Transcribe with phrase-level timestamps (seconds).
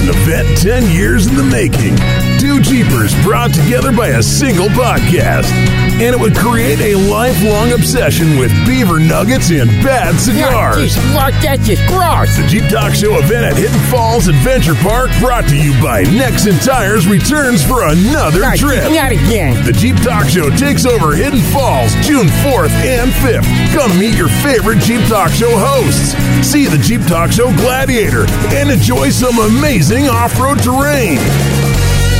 [0.00, 1.96] was an event 10 years in the making.
[2.38, 5.50] Two Jeepers brought together by a single podcast.
[5.96, 10.92] And it would create a lifelong obsession with beaver nuggets and bad cigars.
[10.92, 12.36] Just look, that's just gross.
[12.36, 16.60] The Jeep Talk Show event at Hidden Falls Adventure Park brought to you by Nexen
[16.62, 18.92] Tires returns for another Not, trip.
[18.92, 19.64] not again.
[19.64, 23.48] The Jeep Talk Show takes over Hidden Falls June 4th and 5th.
[23.72, 26.12] Come meet your favorite Jeep Talk Show hosts.
[26.46, 31.65] See the Jeep Talk Show Gladiator and enjoy some amazing off road terrain.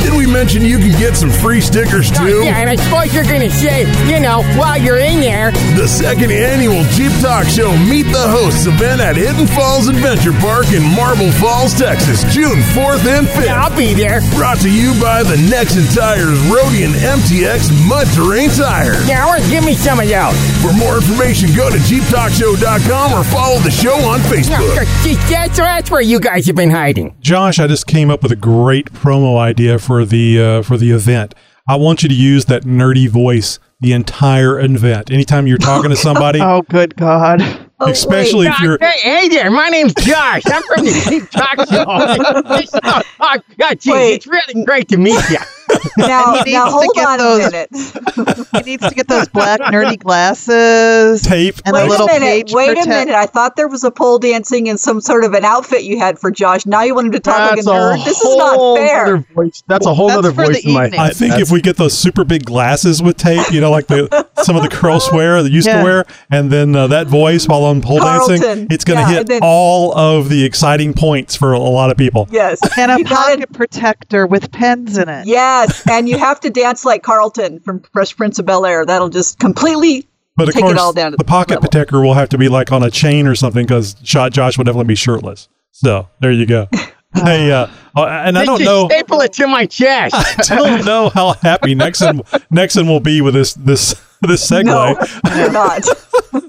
[0.07, 2.39] Did we mention you can get some free stickers too?
[2.39, 6.31] Yeah, and I suppose you're gonna say, you know, while you're in there, The second
[6.31, 11.29] annual Jeep Talk Show Meet the Hosts event at Hidden Falls Adventure Park in Marble
[11.43, 13.45] Falls, Texas, June 4th and 5th.
[13.51, 14.21] yeah, I'll be there.
[14.39, 19.03] Brought to you by the Nexen Tires Roadian MTX Mud Terrain Tires.
[19.09, 20.39] Yeah, well, give me some of those.
[20.63, 24.85] For more information, go to JeepTalkShow.com or follow the show on Facebook.
[25.03, 27.13] see, that's, that's where you guys have been hiding.
[27.19, 30.91] Josh, I just came up with a great promo idea for the uh, for the
[30.91, 31.33] event.
[31.69, 35.11] I want you to use that nerdy voice the entire event.
[35.11, 37.41] Anytime you're talking to somebody, Oh, good God.
[37.81, 40.43] especially if you're Hey, hey there, my name's Josh.
[40.47, 41.85] I'm from the Jeep Talk Show.
[41.87, 44.13] oh, oh, God, gee, Wait.
[44.15, 45.37] it's really great to meet you.
[45.97, 48.47] Now, And he now needs to hold get on those- a minute.
[48.57, 52.21] He needs to get those black nerdy glasses tape, and Wait a a little minute.
[52.21, 53.13] page Wait a minute.
[53.13, 56.17] I thought there was a pole dancing and some sort of an outfit you had
[56.17, 56.65] for Josh.
[56.65, 58.05] Now you want him to talk That's like a a nerd.
[58.05, 59.17] This is not fair.
[59.35, 59.63] voice.
[59.67, 60.99] That's a whole That's other voice the in my evening.
[60.99, 61.15] I head.
[61.15, 64.55] think if we get those super big glasses with tape, you know, like the some
[64.55, 65.79] of the girls wear that used Yeah.
[65.79, 69.17] to wear, and then uh, that voice while on pole dancing, it's going to Yeah,
[69.19, 72.27] hit then- all of the exciting points for a lot of people.
[72.31, 72.59] Yes.
[72.77, 75.27] and a You gotta- pocket protector with pens in it.
[75.57, 78.85] Yes, and you have to dance like Carlton from Fresh Prince of Bel Air.
[78.85, 81.61] That'll just completely But of take course, it all down to the pocket level.
[81.69, 84.65] protector will have to be like on a chain or something because shot Josh would
[84.65, 85.49] definitely be shirtless.
[85.71, 86.67] So there you go.
[87.13, 88.87] hey, uh, uh, and I don't know.
[88.87, 90.15] Staple it to my chest.
[90.51, 94.65] I don't know how happy Nexen Nexen will be with this this this segue.
[94.65, 94.95] No,
[95.35, 95.83] you're not.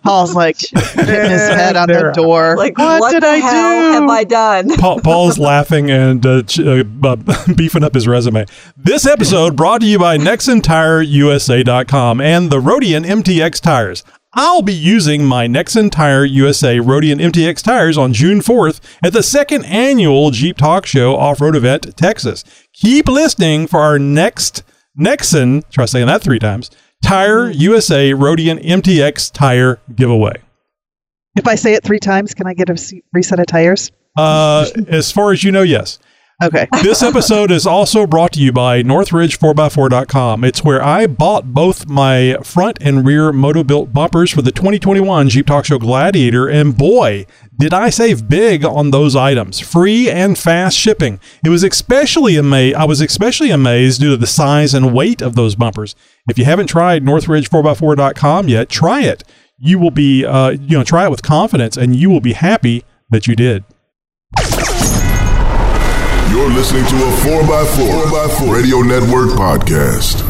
[0.03, 2.57] Paul's like hitting his head on the door.
[2.57, 3.93] Like, what, what, did the I hell do?
[4.01, 4.69] have I done?
[4.79, 7.17] Paul, Paul's laughing and uh, ch- uh, uh,
[7.57, 8.47] beefing up his resume.
[8.77, 14.05] This episode brought to you by NexenTireUSA.com and the Roadian MTX tires.
[14.35, 19.23] I'll be using my Nexen Tire USA Roadian MTX tires on June 4th at the
[19.23, 22.45] second annual Jeep Talk Show off-road event, Texas.
[22.75, 24.63] Keep listening for our next
[24.99, 26.71] Nexen, try saying that three times,
[27.03, 30.35] Tire USA Roadian MTX tire giveaway.
[31.37, 33.91] if I say it three times, can I get a reset of tires?
[34.17, 35.99] Uh, as far as you know, yes.
[36.43, 36.69] Okay.
[36.83, 40.45] This episode is also brought to you by Northridge4x4.com.
[40.45, 45.47] It's where I bought both my front and rear Motobilt bumpers for the 2021 Jeep
[45.47, 47.27] Talk Show Gladiator, and boy,
[47.59, 49.59] did I save big on those items.
[49.59, 51.21] Free and fast shipping.
[51.45, 52.77] It was especially amazed.
[52.77, 55.97] I was especially amazed due to the size and weight of those bumpers.
[56.29, 59.25] If you haven't tried Northridge4x4.com yet, try it.
[59.59, 62.85] You will be, uh, you know, try it with confidence, and you will be happy
[63.11, 63.65] that you did.
[66.39, 70.23] You're listening to a 4x4, 4x4 Radio Network podcast.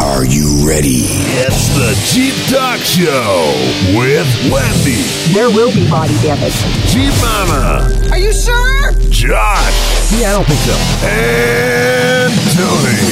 [0.00, 1.04] Are you ready?
[1.36, 3.52] It's the Jeep Talk Show
[3.92, 5.04] with Wendy,
[5.36, 6.56] There will be body damage.
[6.88, 8.92] Jeep Mama, Are you sure?
[9.12, 10.76] Josh, Yeah, I don't think so.
[11.04, 13.04] and Tony.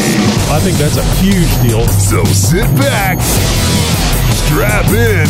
[0.56, 1.86] I think that's a huge deal.
[2.00, 3.20] So sit back,
[4.48, 5.28] strap in,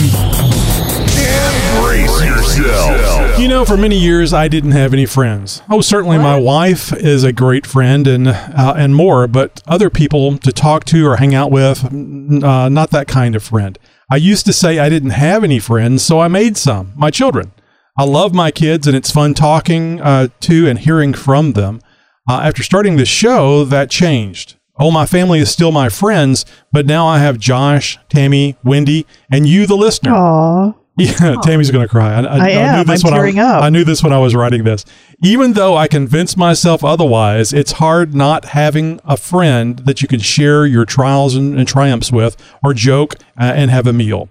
[1.36, 3.38] and brace yourself.
[3.38, 5.62] You know, for many years, I didn't have any friends.
[5.68, 10.38] Oh, certainly my wife is a great friend and uh, and more, but other people
[10.38, 13.78] to talk to or hang out with, uh, not that kind of friend.
[14.10, 16.92] I used to say I didn't have any friends, so I made some.
[16.96, 17.52] My children.
[17.98, 21.80] I love my kids, and it's fun talking uh, to and hearing from them.
[22.28, 24.56] Uh, after starting this show, that changed.
[24.78, 29.46] Oh, my family is still my friends, but now I have Josh, Tammy, Wendy, and
[29.46, 30.12] you, the listener.
[30.12, 30.74] Aw.
[30.98, 32.14] Yeah, Tammy's going to cry.
[32.14, 32.86] I, I am.
[32.86, 33.62] this I'm when tearing I, up.
[33.64, 34.84] I knew this when I was writing this.
[35.22, 40.20] Even though I convinced myself otherwise, it's hard not having a friend that you can
[40.20, 44.30] share your trials and, and triumphs with, or joke uh, and have a meal.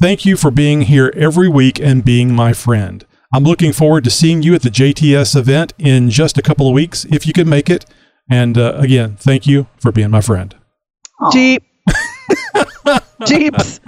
[0.00, 3.06] Thank you for being here every week and being my friend.
[3.34, 6.74] I'm looking forward to seeing you at the JTS event in just a couple of
[6.74, 7.86] weeks, if you can make it.
[8.30, 10.54] And uh, again, thank you for being my friend.
[11.32, 11.64] Jeep.
[13.26, 13.80] Jeeps.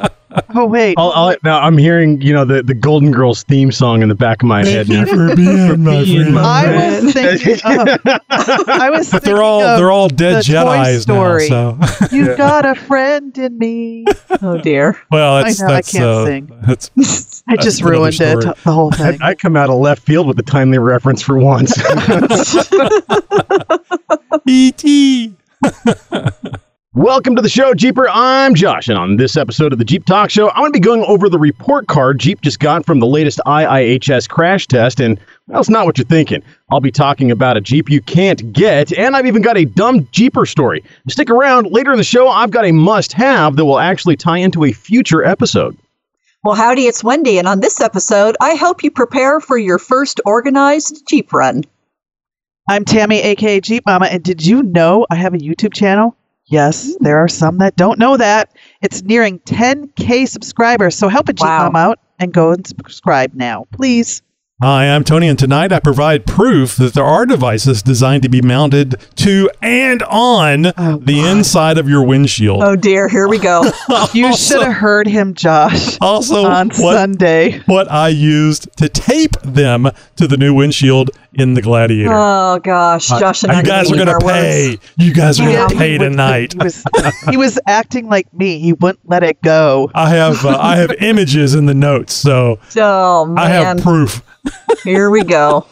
[0.55, 0.97] Oh wait.
[0.99, 4.15] I'll, I'll, now I'm hearing, you know, the, the Golden Girls theme song in the
[4.15, 5.05] back of my head now.
[5.05, 6.37] for being my friend.
[6.39, 7.55] I was thinking.
[7.65, 7.99] Of,
[8.69, 9.11] I was.
[9.15, 11.39] But they're all of they're all dead the Jedi's now.
[11.39, 11.79] So
[12.11, 14.07] You got a friend in me.
[14.43, 14.99] Oh dear.
[15.11, 16.63] well, I that's I can't uh, sing.
[16.67, 18.41] that's I just another ruined it.
[18.41, 19.23] The whole thing.
[19.23, 21.79] I, I come out of left field with a timely reference for once.
[24.47, 25.35] E.T.
[26.95, 28.09] Welcome to the show, Jeeper.
[28.09, 30.81] I'm Josh, and on this episode of the Jeep Talk Show, I'm going to be
[30.81, 35.19] going over the report card Jeep just got from the latest IIHS crash test, and
[35.49, 36.41] well, it's not what you're thinking.
[36.71, 40.07] I'll be talking about a Jeep you can't get, and I've even got a dumb
[40.13, 40.85] Jeeper story.
[41.09, 41.67] Stick around.
[41.73, 45.25] Later in the show, I've got a must-have that will actually tie into a future
[45.25, 45.77] episode.
[46.45, 50.21] Well, howdy, it's Wendy, and on this episode, I help you prepare for your first
[50.25, 51.65] organized Jeep run.
[52.71, 56.17] I'm Tammy, aka Jeep Mama, and did you know I have a YouTube channel?
[56.47, 57.05] Yes, hmm.
[57.05, 58.55] there are some that don't know that.
[58.83, 61.65] It's nearing 10k subscribers, so help a Wow.
[61.67, 64.23] Mom out and go and subscribe now, please.
[64.63, 68.41] Hi, I'm Tony, and tonight I provide proof that there are devices designed to be
[68.41, 71.37] mounted to and on Oh, the God.
[71.37, 72.63] inside of your windshield.
[72.63, 73.65] Oh dear, here we go.
[74.15, 77.59] You Also- should have heard him, Josh, Also, on what, Sunday.
[77.67, 82.13] what I used to tape them to the new windshield in the Gladiator.
[82.15, 84.71] Oh gosh, Josh and I you guys are gonna pay.
[84.71, 84.83] words.
[84.97, 85.57] You guys are Yeah.
[85.57, 86.53] going to pay tonight.
[86.53, 86.85] He was,
[87.29, 88.61] he was acting like me.
[88.61, 89.91] He wouldn't let it go.
[89.97, 94.23] I have uh, I have images in the notes, so Oh man, I have proof.
[94.83, 95.67] Here we go.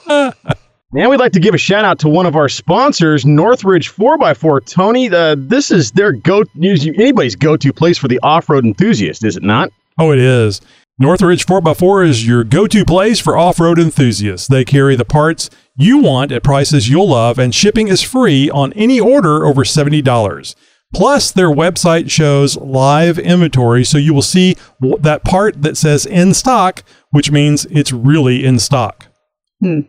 [0.94, 4.66] Now we'd like to give a shout out to one of our sponsors, Northridge 4x4.
[4.66, 9.42] Tony, uh, this is their go anybody's go-to place for the off-road enthusiast, is it
[9.42, 9.70] not?
[9.98, 10.60] Oh, it is.
[10.98, 14.46] Northridge 4x4 is your go to place for off road enthusiasts.
[14.46, 18.74] They carry the parts you want at prices you'll love, and shipping is free on
[18.74, 20.54] any order over $70.
[20.92, 24.56] Plus, their website shows live inventory, so you will see
[25.00, 29.06] that part that says in stock, which means it's really in stock.
[29.60, 29.80] Hmm.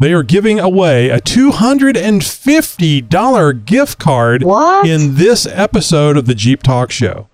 [0.00, 4.86] They are giving away a $250 gift card What?
[4.86, 7.28] in this episode of the Jeep Talk Show.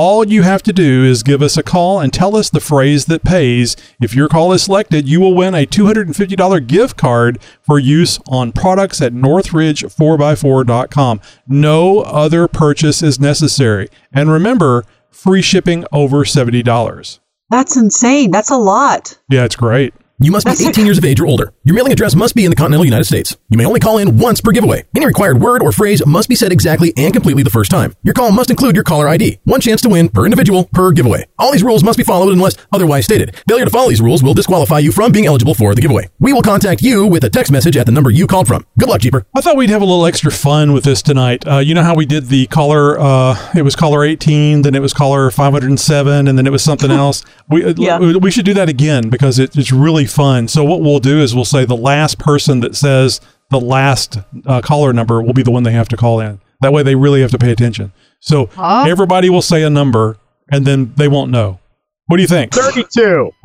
[0.00, 3.06] All you have to do is give us a call and tell us the phrase
[3.06, 3.76] that pays.
[4.00, 8.52] If your call is selected, you will win a $250 gift card for use on
[8.52, 11.20] products at northridge4x4.com.
[11.48, 13.88] No other purchase is necessary.
[14.12, 17.18] And remember, free shipping over $70.
[17.50, 18.30] That's insane.
[18.30, 19.18] That's a lot.
[19.28, 19.94] Yeah, it's great.
[20.20, 21.52] You must be 18 years of age or older.
[21.62, 23.36] Your mailing address must be in the continental United States.
[23.50, 24.82] You may only call in once per giveaway.
[24.96, 27.94] Any required word or phrase must be said exactly and completely the first time.
[28.02, 29.38] Your call must include your caller ID.
[29.44, 31.26] One chance to win per individual per giveaway.
[31.38, 33.36] All these rules must be followed unless otherwise stated.
[33.48, 36.08] Failure to follow these rules will disqualify you from being eligible for the giveaway.
[36.18, 38.66] We will contact you with a text message at the number you called from.
[38.76, 39.24] Good luck, Jeeper.
[39.36, 41.46] I thought we'd have a little extra fun with this tonight.
[41.46, 42.98] Uh, you know how we did the caller?
[42.98, 46.90] Uh, it was caller 18, then it was caller 507, and then it was something
[46.90, 47.24] else.
[47.48, 47.98] We uh, Yeah.
[48.00, 50.48] we should do that again because it, it's really fun.
[50.48, 53.20] So what we'll do is we'll say the last person that says
[53.50, 56.40] the last uh, caller number will be the one they have to call in.
[56.60, 57.92] That way they really have to pay attention.
[58.20, 58.84] So Huh?
[58.88, 60.16] everybody will say a number,
[60.50, 61.60] and then they won't know.
[62.06, 62.52] What do you think?
[62.54, 63.30] 32.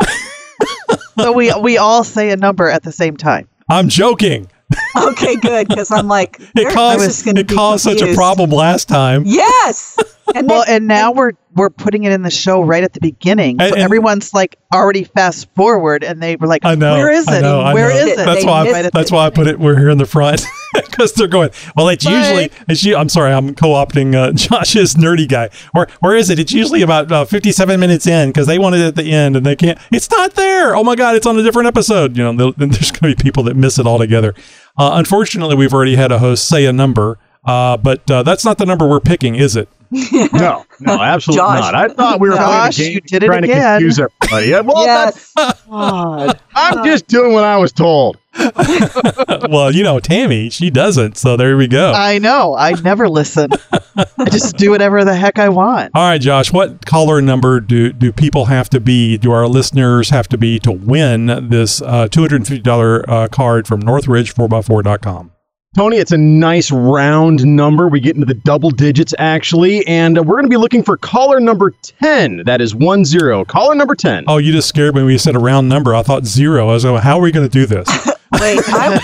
[1.20, 3.48] So we we all say a number at the same time.
[3.70, 4.50] I'm joking.
[4.96, 5.68] Okay, good.
[5.68, 8.50] Because I'm like, It there- I was caused gonna it be caused such a problem
[8.52, 9.24] last time.
[9.26, 9.98] Yes.
[10.36, 13.02] And Well, then- and now we're we're putting it in the show right at the
[13.02, 16.94] beginning, And- so and- everyone's like already fast forward, and they were like, I know.
[16.94, 17.42] "Where is I it?
[17.42, 17.88] know, I know.
[17.90, 18.64] is it?" That's They why.
[18.64, 18.94] missed I, it.
[18.94, 19.60] that's why I put it.
[19.60, 20.42] We're here in the front
[20.86, 21.50] because they're going.
[21.76, 22.12] Well, it's Bye.
[22.12, 22.52] usually.
[22.68, 23.32] It's, I'm sorry.
[23.34, 25.50] I'm co-opting uh, Josh's nerdy guy.
[25.72, 26.40] Where Where is it?
[26.40, 29.46] It's usually about uh, 57 minutes in because they want it at the end and
[29.46, 29.78] they can't.
[29.92, 30.76] It's not there.
[30.76, 31.16] Oh my god!
[31.16, 32.18] It's on a different episode.
[32.18, 34.34] You know, then there's going to be people that miss it altogether.
[34.78, 38.58] Uh, unfortunately, we've already had a host say a number, uh, but uh, that's not
[38.58, 39.70] the number we're picking, is it?
[40.34, 41.60] No, no, absolutely Josh.
[41.60, 41.76] not.
[41.76, 44.48] I thought we were Josh, playing a game you did it trying to confuse everybody.
[44.48, 45.34] Yeah, Well, yes.
[45.70, 46.40] God.
[46.56, 48.18] I'm just doing what I was told.
[49.50, 51.18] well, you know, Tammy, she doesn't.
[51.18, 51.94] So there we go.
[51.94, 52.56] I know.
[52.56, 53.52] I never listen.
[53.96, 55.92] I just do whatever the heck I want.
[55.94, 60.10] All right, Josh, what caller number do, do people have to be, do our listeners
[60.10, 65.32] have to be to win this uh, $250 uh, card from northridge4x4.com?
[65.76, 67.88] Tony, it's a nice round number.
[67.88, 69.86] We get into the double digits, actually.
[69.88, 72.44] And uh, we're going to be looking for caller number 10.
[72.46, 73.44] That is 1 0.
[73.46, 74.26] Caller number 10.
[74.28, 75.96] Oh, you just scared me when you said a round number.
[75.96, 76.70] I thought zero.
[76.70, 77.88] I was like, how are we going to do this?
[78.34, 78.60] Wait.
[78.68, 79.00] I,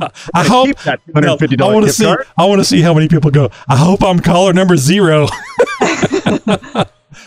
[0.34, 0.66] I hope.
[0.66, 2.04] Keep that No, $250 I want to see.
[2.04, 2.26] card.
[2.36, 3.50] I want to see how many people go.
[3.68, 5.22] I hope I'm caller number zero.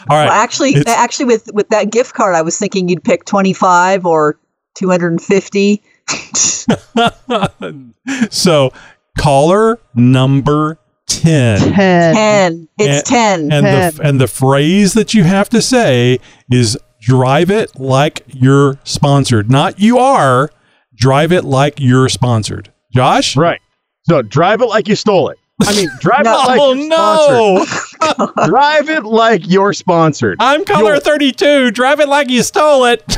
[0.09, 0.25] All right.
[0.25, 4.05] well, actually, It's- actually, with with that gift card, I was thinking you'd pick 25
[4.05, 4.37] or
[4.75, 5.81] 250.
[8.29, 8.71] so
[9.17, 11.73] caller number 10.
[11.73, 11.73] 10.
[11.73, 12.67] 10.
[12.77, 13.51] It's 10.
[13.51, 16.19] And the and the phrase that you have to say
[16.51, 19.49] is drive it like you're sponsored.
[19.49, 20.51] Not you are,
[20.95, 22.71] drive it like you're sponsored.
[22.93, 23.35] Josh?
[23.35, 23.59] Right.
[24.03, 25.38] So drive it like you stole it.
[25.61, 26.33] I mean, drive No.
[26.33, 27.65] it like oh you're no.
[27.65, 28.45] sponsored.
[28.49, 30.37] drive it like you're sponsored.
[30.39, 31.71] I'm color You'll- 32.
[31.71, 33.03] Drive it like you stole it.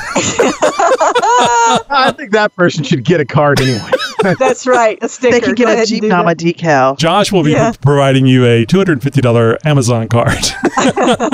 [0.84, 3.92] I think that person should get a card anyway.
[4.40, 4.98] That's right.
[5.02, 5.32] A sticker.
[5.34, 6.98] They can Go get a Jeep do Mama decal.
[6.98, 7.74] Josh will be Yeah.
[7.82, 10.38] providing you a $250 Amazon card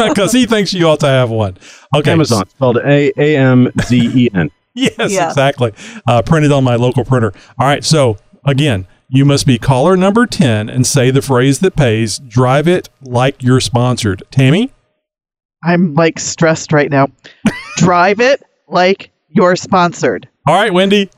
[0.09, 1.57] because he thinks you ought to have one.
[1.95, 2.11] Okay.
[2.11, 4.51] Amazon spelled A A M Z E N.
[4.73, 5.27] Yes, Yeah.
[5.29, 5.73] exactly.
[6.07, 7.33] Uh, printed on my local printer.
[7.57, 7.83] All right.
[7.83, 12.19] So, again, you must be caller number 10 and say the phrase that pays.
[12.19, 14.23] Drive it like you're sponsored.
[14.31, 14.73] Tammy?
[15.63, 17.07] I'm like stressed right now.
[17.77, 20.27] Drive it like you're sponsored.
[20.45, 21.09] All right, Wendy.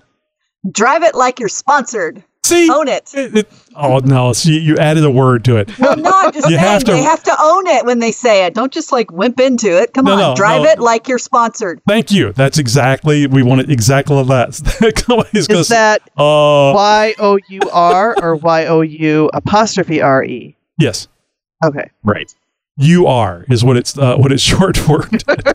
[0.72, 2.24] Drive it like you're sponsored.
[2.50, 2.70] See?
[2.72, 3.12] Own it.
[3.16, 4.34] It- it- oh, no.
[4.34, 5.78] See, you added a word to it.
[5.80, 8.12] Well, no, I'm just You saying have to- they have to own it when they
[8.12, 8.54] say it.
[8.54, 9.94] Don't just like wimp into it.
[9.94, 10.70] Come No, on, no, drive no.
[10.70, 11.82] it like you're sponsored.
[11.88, 12.34] Thank you.
[12.34, 14.54] That's exactly, we wanted exactly that.
[15.06, 20.56] Somebody's gonna that uh, Y O U R or Y O U apostrophe R E?
[20.78, 21.08] yes.
[21.64, 21.90] Okay.
[22.04, 22.34] Right.
[22.78, 25.02] You are is what it's uh, what it's short for.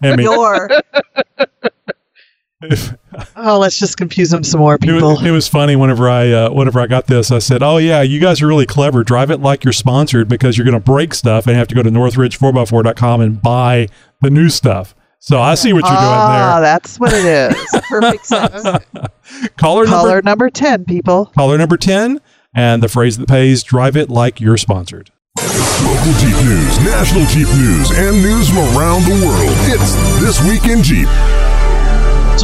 [0.02, 0.24] Tammy.
[0.24, 0.68] Your
[3.36, 5.10] Oh, let's just confuse them some more, It people.
[5.10, 7.30] was, it was funny whenever I uh, whenever I got this.
[7.30, 9.04] I said, "Oh yeah, you guys are really clever.
[9.04, 11.82] Drive it like you're sponsored because you're going to break stuff and have to go
[11.82, 13.88] to Northridge4x4.com and buy
[14.20, 16.72] the new stuff." So I see what you're ah, doing there.
[16.72, 17.80] that's what it is.
[17.88, 18.62] perfect sense.
[18.62, 18.80] there.
[19.56, 21.26] Caller Caller number number 10, people.
[21.34, 22.20] caller number ten,
[22.54, 27.48] and the phrase that pays: "Drive it like you're sponsored." Local Jeep news, national Jeep
[27.56, 29.52] news, and news from around the world.
[29.68, 31.08] It's This Week in Jeep.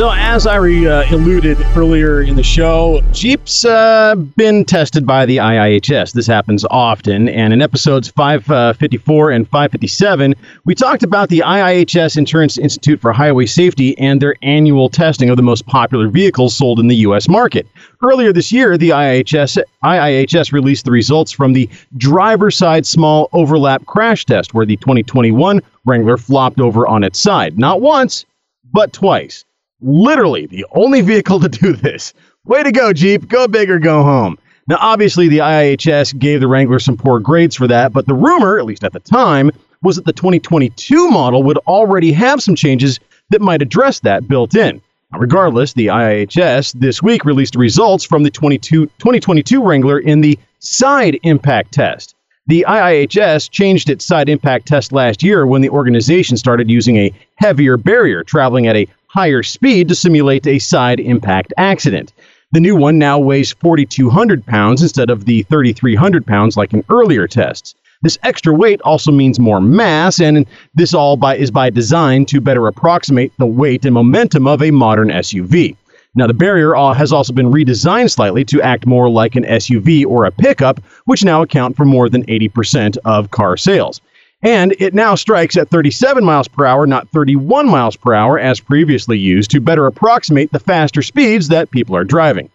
[0.01, 5.27] So, as I re, uh, alluded earlier in the show, Jeep's uh, been tested by
[5.27, 6.15] the IIHS.
[6.15, 7.29] This happens often.
[7.29, 13.45] And in episodes 554 and 557, we talked about the IIHS Insurance Institute for Highway
[13.45, 17.29] Safety and their annual testing of the most popular vehicles sold in the U.S.
[17.29, 17.67] market.
[18.03, 23.85] Earlier this year, the IIHS, IIHS released the results from the driver side small overlap
[23.85, 27.59] crash test, where the 2021 Wrangler flopped over on its side.
[27.59, 28.25] Not once,
[28.73, 29.45] but twice.
[29.83, 32.13] Literally the only vehicle to do this.
[32.45, 33.29] Way to go, Jeep.
[33.29, 34.39] Go big or go home.
[34.67, 38.59] Now, obviously, the IIHS gave the Wrangler some poor grades for that, but the rumor,
[38.59, 39.51] at least at the time,
[39.83, 44.55] was that the 2022 model would already have some changes that might address that built
[44.55, 44.81] in.
[45.13, 51.19] Now, regardless, the IIHS this week released results from the 2022 Wrangler in the side
[51.23, 52.15] impact test.
[52.47, 57.13] The IIHS changed its side impact test last year when the organization started using a
[57.37, 62.13] heavier barrier traveling at a higher speed to simulate a side impact accident.
[62.53, 67.29] The new one now weighs 4,200 pounds instead of the 3,300 pounds like in earlier
[67.29, 67.75] tests.
[68.03, 72.41] This extra weight also means more mass, and this all by, is by design to
[72.41, 75.77] better approximate the weight and momentum of a modern SUV.
[76.17, 80.25] Now, the barrier has also been redesigned slightly to act more like an SUV or
[80.25, 84.01] a pickup, which now account for more than 80% of car sales.
[84.43, 88.59] And it now strikes at 37 miles per hour, not 31 miles per hour as
[88.59, 92.51] previously used, to better approximate the faster speeds that people are driving.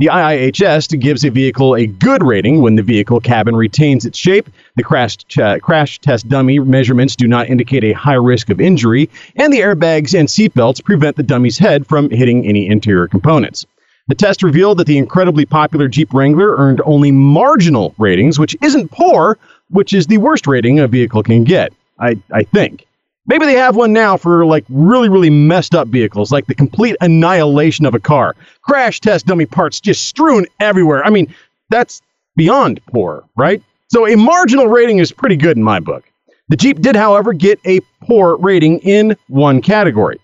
[0.00, 4.48] The IIHS gives a vehicle a good rating when the vehicle cabin retains its shape,
[4.76, 5.18] the crash,
[5.60, 10.18] crash test dummy measurements do not indicate a high risk of injury, and the airbags
[10.18, 13.66] and seatbelts prevent the dummy's head from hitting any interior components.
[14.08, 18.90] The test revealed that the incredibly popular Jeep Wrangler earned only marginal ratings, which isn't
[18.90, 19.36] poor,
[19.68, 22.86] which is the worst rating a vehicle can get, I, I think.
[23.26, 26.96] Maybe they have one now for like really, really messed up vehicles, like the complete
[27.00, 28.34] annihilation of a car.
[28.62, 31.04] Crash test dummy parts just strewn everywhere.
[31.04, 31.32] I mean,
[31.68, 32.02] that's
[32.36, 33.62] beyond poor, right?
[33.88, 36.04] So a marginal rating is pretty good in my book.
[36.48, 40.20] The Jeep did, however, get a poor rating in one category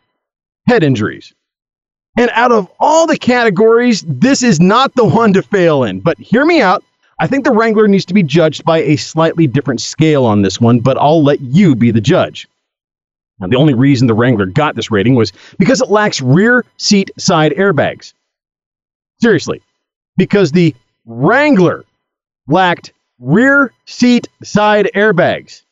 [0.66, 1.32] head injuries.
[2.18, 6.00] And out of all the categories, this is not the one to fail in.
[6.00, 6.82] But hear me out.
[7.20, 10.60] I think the Wrangler needs to be judged by a slightly different scale on this
[10.60, 12.48] one, but I'll let you be the judge.
[13.38, 17.10] Now, the only reason the Wrangler got this rating was because it lacks rear seat
[17.18, 18.14] side airbags.
[19.20, 19.60] Seriously,
[20.16, 20.74] because the
[21.04, 21.84] Wrangler
[22.48, 25.62] lacked rear seat side airbags.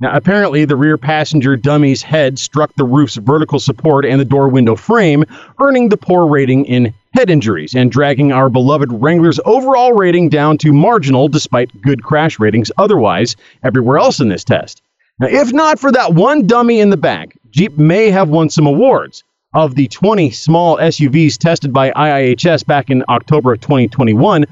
[0.00, 4.48] Now, apparently, the rear passenger dummy's head struck the roof's vertical support and the door
[4.48, 5.24] window frame,
[5.60, 10.56] earning the poor rating in head injuries and dragging our beloved Wrangler's overall rating down
[10.58, 14.80] to marginal despite good crash ratings otherwise everywhere else in this test.
[15.20, 18.66] Now, if not for that one dummy in the back, Jeep may have won some
[18.66, 19.22] awards.
[19.52, 24.46] Of the 20 small SUVs tested by IIHS back in October of 2021,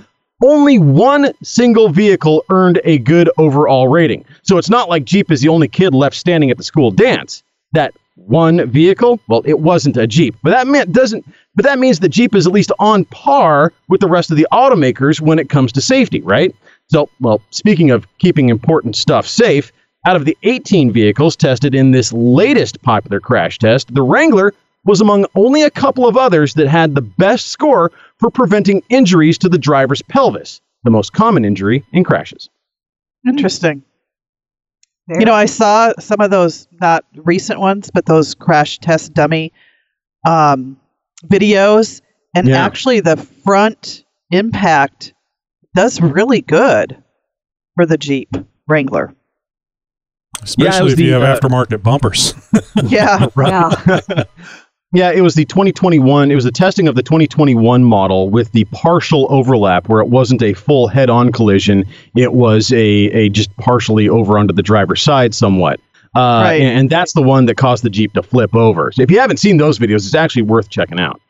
[0.45, 4.25] only one single vehicle earned a good overall rating.
[4.43, 7.43] So it's not like Jeep is the only kid left standing at the school dance.
[7.73, 11.25] That one vehicle, well, it wasn't a Jeep, but that meant doesn't.
[11.55, 14.49] But that means that Jeep is at least on par with the rest of the
[14.53, 16.55] automakers when it comes to safety, right?
[16.89, 19.73] So, well, speaking of keeping important stuff safe,
[20.09, 24.55] out of the 18 vehicles tested in this latest popular crash test, the Wrangler
[24.87, 29.37] was among only a couple of others that had the best score for preventing injuries
[29.37, 32.49] to the driver's pelvis, the most common injury in crashes.
[33.27, 33.83] Interesting.
[35.09, 35.21] There.
[35.21, 39.53] You know, I saw some of those not recent ones, but those crash test dummy
[40.27, 40.81] um,
[41.27, 42.01] videos,
[42.35, 42.65] and Yeah.
[42.65, 45.13] actually the front impact
[45.75, 46.97] does really good
[47.75, 48.35] for the Jeep
[48.67, 49.15] Wrangler.
[50.43, 52.35] Especially was if you have uh, aftermarket bumpers.
[52.85, 54.25] Yeah, Yeah.
[54.95, 56.31] Yeah, it was the 2021.
[56.31, 60.41] It was the testing of the 2021 model with the partial overlap, where it wasn't
[60.43, 61.85] a full head-on collision.
[62.17, 65.79] It was a a just partially over onto the driver's side, somewhat.
[66.17, 66.63] Uh, Right.
[66.63, 68.91] and, and that's the one that caused the Jeep to flip over.
[68.93, 71.21] So if you haven't seen those videos, it's actually worth checking out.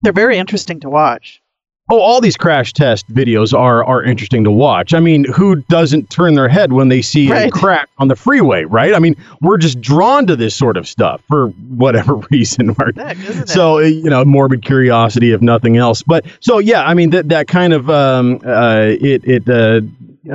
[0.00, 1.42] they're very interesting to watch.
[1.88, 4.92] Oh, all these crash test videos are are interesting to watch.
[4.92, 7.52] I mean, who doesn't turn their head when they see a Right.
[7.52, 8.92] crack on the freeway, right?
[8.92, 12.74] I mean, we're just drawn to this sort of stuff for whatever reason.
[12.96, 13.16] Heck?
[13.46, 16.02] So uh, you know, morbid curiosity, if nothing else.
[16.02, 19.80] But so yeah, I mean that that kind of um, uh, it it uh,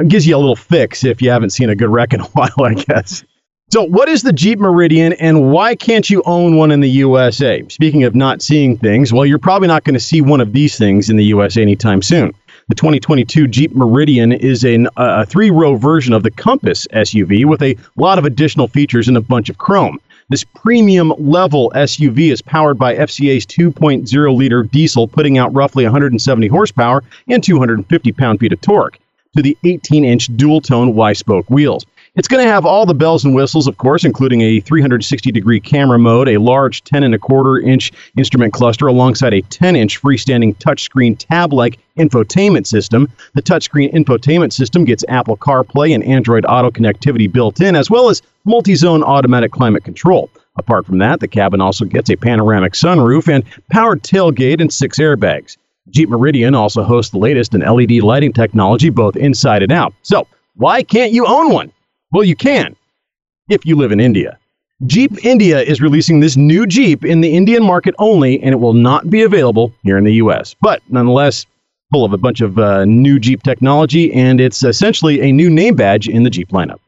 [0.07, 2.63] gives you a little fix if you haven't seen a good wreck in a while,
[2.63, 3.25] I guess.
[3.73, 7.65] So, what is the Jeep Meridian and why can't you own one in the USA?
[7.69, 10.77] Speaking of not seeing things, well, you're probably not going to see one of these
[10.77, 12.33] things in the USA anytime soon.
[12.67, 17.45] The 2022 Jeep Meridian is an, uh, a three row version of the Compass SUV
[17.45, 20.01] with a lot of additional features and a bunch of chrome.
[20.27, 26.47] This premium level SUV is powered by FCA's 2.0 liter diesel, putting out roughly 170
[26.47, 28.99] horsepower and 250 pound feet of torque
[29.37, 31.85] to the 18 inch dual tone Y spoke wheels.
[32.13, 35.61] It's going to have all the bells and whistles, of course, including a 360 degree
[35.61, 40.01] camera mode, a large 10 and a quarter inch instrument cluster, alongside a 10 inch
[40.01, 43.07] freestanding touchscreen tab like infotainment system.
[43.33, 48.09] The touchscreen infotainment system gets Apple CarPlay and Android Auto connectivity built in, as well
[48.09, 50.29] as multi zone automatic climate control.
[50.57, 54.99] Apart from that, the cabin also gets a panoramic sunroof and powered tailgate and six
[54.99, 55.55] airbags.
[55.89, 59.93] Jeep Meridian also hosts the latest in LED lighting technology, both inside and out.
[60.01, 61.71] So, why can't you own one?
[62.11, 62.75] Well, you can
[63.49, 64.37] if you live in India.
[64.87, 68.73] Jeep India is releasing this new Jeep in the Indian market only, and it will
[68.73, 70.55] not be available here in the US.
[70.59, 71.45] But nonetheless,
[71.91, 75.75] full of a bunch of uh, new Jeep technology, and it's essentially a new name
[75.75, 76.79] badge in the Jeep lineup.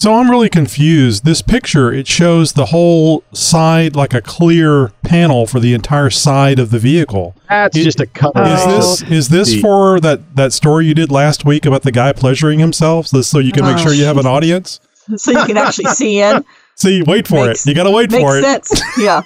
[0.00, 1.24] So I'm really confused.
[1.24, 6.60] This picture, it shows the whole side like a clear panel for the entire side
[6.60, 7.34] of the vehicle.
[7.48, 8.30] That's It- just a cut.
[8.36, 8.64] Is
[9.00, 12.12] this is this the- for that that story you did last week about the guy
[12.12, 13.08] pleasuring himself?
[13.08, 14.78] So, so you can make Oh, sure you have an audience.
[15.16, 16.44] so you can actually see in.
[16.78, 17.70] See, wait for Makes- it.
[17.70, 18.42] You got to wait for it.
[18.44, 18.80] sense.
[18.98, 19.22] Yeah.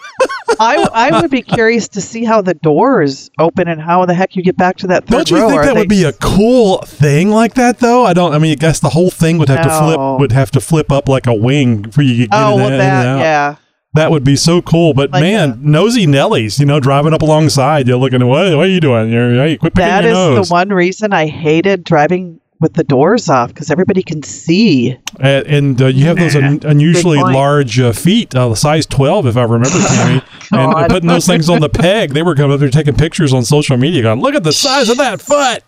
[0.61, 4.37] I, I would be curious to see how the doors open and how the heck
[4.37, 5.49] you get back to that 3rd Don't you row.
[5.49, 8.05] think that would be a cool thing like that though?
[8.05, 8.35] I don't.
[8.35, 10.93] I mean, I guess the whole thing would have to flip would have to flip
[10.93, 13.19] up like a wing for you to get Oh, in, well, and that, out.
[13.21, 13.57] yeah.
[13.95, 14.93] That would be so cool.
[14.95, 18.21] But Like man, a- nosy Nellies, you know, driving up alongside, you're looking.
[18.27, 19.11] What, what are you doing?
[19.11, 20.49] You're, hey, quit picking That is nose.
[20.49, 24.97] the one reason I hated driving with the doors off because everybody can see.
[25.21, 29.27] And, and uh, you have those un- unusually large uh, feet, uh, the size 12,
[29.27, 30.23] if I remember, Tammy.
[30.53, 30.89] and God.
[30.89, 32.13] putting those things on the peg.
[32.13, 34.89] They were coming up there taking pictures on social media going, look at the size
[34.89, 35.63] of that foot.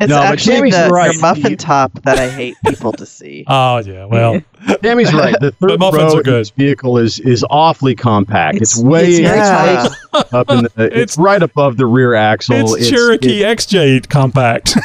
[0.00, 1.12] It's No, but actually Tammy's the, right.
[1.14, 3.44] the muffin top that I hate people to see.
[3.48, 4.04] Oh, yeah.
[4.04, 4.40] Well,
[4.82, 5.34] Tammy's right.
[5.40, 6.50] The But third muffins row are good.
[6.56, 8.58] vehicle is is awfully compact.
[8.60, 9.88] It's, It's- way it's Yeah.
[10.12, 10.32] tight.
[10.34, 10.70] up in the.
[10.76, 12.74] It's, It's- right above the rear axle.
[12.76, 14.76] it's, Cherokee XJ compact.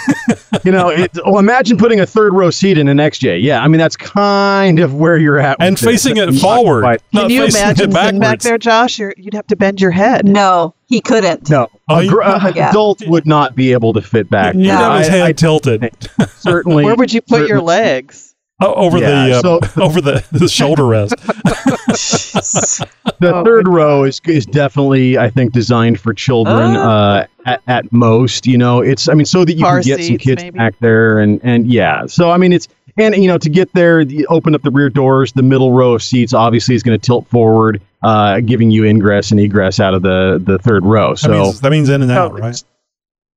[0.63, 3.41] You know, it, well, imagine putting a third row seat in an XJ.
[3.43, 5.83] Yeah, I mean that's kind of where you're at, with and this.
[5.83, 6.99] facing it Not forward.
[7.13, 8.97] Can you imagine sitting back there, Josh?
[8.99, 10.25] You're, you'd have to bend your head.
[10.27, 11.49] No, he couldn't.
[11.49, 12.69] No, Oh, a you- gr- an Yeah.
[12.69, 14.55] adult would not be able to fit back.
[14.55, 14.77] You'd No.
[14.77, 15.89] have his I- head I tilted
[16.37, 16.83] certainly.
[16.85, 18.33] Where would you put your legs?
[18.61, 21.15] o- over Yeah, the uh, so- over the, the shoulder rest.
[21.17, 22.87] The
[23.33, 26.75] Oh, third row is is definitely, I think, designed for children.
[26.75, 26.81] Oh.
[26.89, 30.03] Uh, at, at most, you know, it's I mean, so that you Car can get
[30.03, 30.57] some kids maybe?
[30.57, 32.05] back there, and and yeah.
[32.05, 32.67] So I mean, it's
[32.97, 35.31] and you know, to get there, you open up the rear doors.
[35.33, 39.31] The middle row of seats obviously is going to tilt forward, uh, giving you ingress
[39.31, 41.11] and egress out of the the third row.
[41.11, 42.63] That, So means, that means in and out, Oh, right?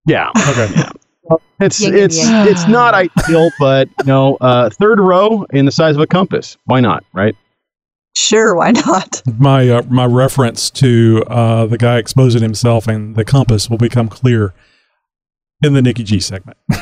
[0.07, 0.83] yeah, Okay.
[1.61, 2.49] it's Yin and it's yang.
[2.49, 6.57] it's not ideal, but you know, uh, third row in the size of a compass.
[6.65, 7.35] Why not, right?
[8.17, 9.23] Sure, why not?
[9.39, 14.09] my uh, my reference to uh, the guy exposing himself and the compass will become
[14.09, 14.55] clear.
[15.63, 16.59] in the Nikki G segment.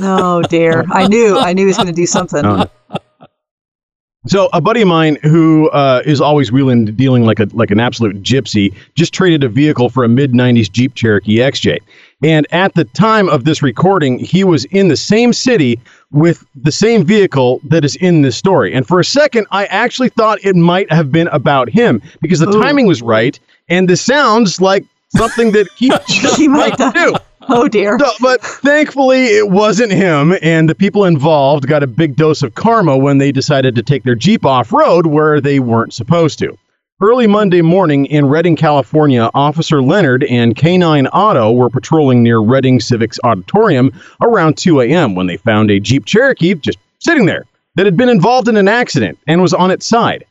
[0.00, 0.84] Oh dear.
[0.90, 1.38] I knew.
[1.38, 2.44] I knew he was going to do something.
[2.44, 2.66] Oh.
[4.26, 7.78] So a buddy of mine who uh, is always wheeling dealing like a like an
[7.78, 11.78] absolute gypsy just traded a vehicle for a mid '90s Jeep Cherokee XJ,
[12.22, 15.78] and at the time of this recording, he was in the same city
[16.10, 18.72] with the same vehicle that is in this story.
[18.72, 22.48] And for a second, I actually thought it might have been about him because the
[22.48, 22.62] Ooh.
[22.62, 25.92] timing was right, and this sounds like something that he,
[26.36, 27.14] He might might do.
[27.48, 27.98] Oh dear.
[27.98, 32.54] So, but thankfully, it wasn't him, and the people involved got a big dose of
[32.54, 36.56] karma when they decided to take their Jeep off road where they weren't supposed to.
[37.02, 42.78] Early Monday morning in Redding, California, Officer Leonard and K9 Auto were patrolling near Redding
[42.80, 45.14] Civics Auditorium around 2 a.m.
[45.14, 48.68] when they found a Jeep Cherokee just sitting there that had been involved in an
[48.68, 50.24] accident and was on its side.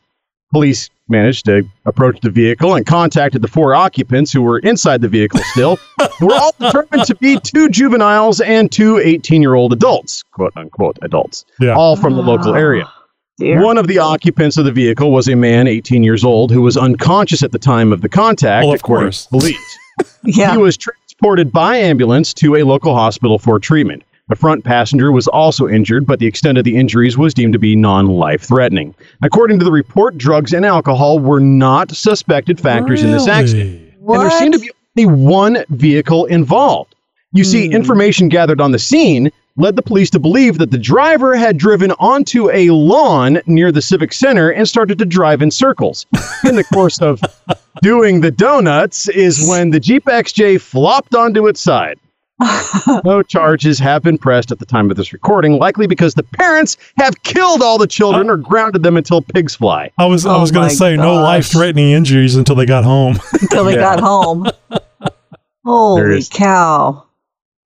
[0.52, 5.08] Police managed to approach the vehicle and contacted the four occupants who were inside the
[5.08, 5.76] vehicle still,
[6.18, 10.52] who were all determined to be two juveniles and two 18 year old adults, quote
[10.56, 11.74] unquote adults, Yeah.
[11.74, 12.90] all from the local ah, area.
[13.38, 13.62] Dear.
[13.62, 16.76] One of the occupants of the vehicle was a man 18 years old who was
[16.76, 19.24] unconscious at the time of the contact, Well, of according course.
[19.24, 19.78] to police.
[20.24, 20.52] yeah.
[20.52, 24.04] He was transported by ambulance to a local hospital for treatment.
[24.28, 27.58] The front passenger was also injured, but the extent of the injuries was deemed to
[27.58, 28.94] be non life threatening.
[29.22, 33.92] According to the report, drugs and alcohol were not suspected factors in this accident.
[34.00, 34.22] Really?
[34.22, 36.94] And there seemed to be only one vehicle involved.
[37.32, 37.74] You see, hmm.
[37.74, 41.92] information gathered on the scene led the police to believe that the driver had driven
[41.92, 46.06] onto a lawn near the Civic Center and started to drive in circles.
[46.44, 47.20] In the course of
[47.82, 51.98] doing the donuts, is when the Jeep XJ flopped onto its side.
[53.04, 56.76] No charges have been pressed at the time of this recording, likely because the parents
[56.98, 59.90] have killed all the children or grounded them until pigs fly.
[59.98, 62.84] I was I Oh was going to say no life threatening injuries until they got
[62.84, 63.18] home.
[63.40, 63.96] Until they Yeah.
[63.96, 64.46] got home.
[65.64, 67.04] Holy cow.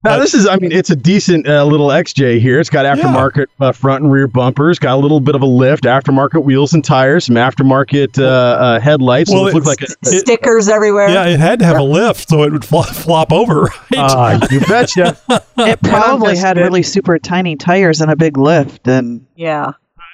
[0.05, 2.59] Now this is, I mean, it's a decent uh, little XJ here.
[2.59, 5.85] It's got aftermarket uh, front and rear bumpers, got a little bit of a lift,
[5.85, 9.31] aftermarket wheels and tires, some aftermarket uh, uh, headlights.
[9.31, 11.09] Well, Well, it looks like it's- a, It- Stickers everywhere.
[11.09, 13.63] yeah, it had to have a lift so it would flop, flop over.
[13.63, 13.81] Right?
[13.97, 15.17] Ah, you betcha.
[15.59, 19.73] It probably had really super tiny tires and a big lift, and Yeah.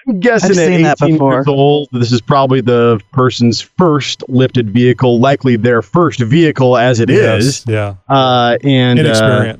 [0.08, 1.32] I'm guessing I've at 18 that before.
[1.34, 6.98] years old, this is probably the person's first lifted vehicle, likely their first vehicle as
[7.00, 7.64] it is.
[7.66, 7.94] Yes, Yeah.
[8.08, 9.54] Uh, and uh,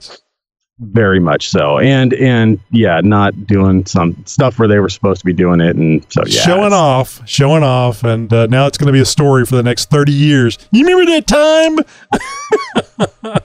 [0.81, 1.79] very much so.
[1.79, 5.77] And and yeah, not doing some stuff where they were supposed to be doing it,
[5.77, 9.07] and so yeah, showing off, showing off, and uh, now it's going to be a
[9.07, 10.59] story for the next thirty years.
[10.73, 11.79] You remember that time?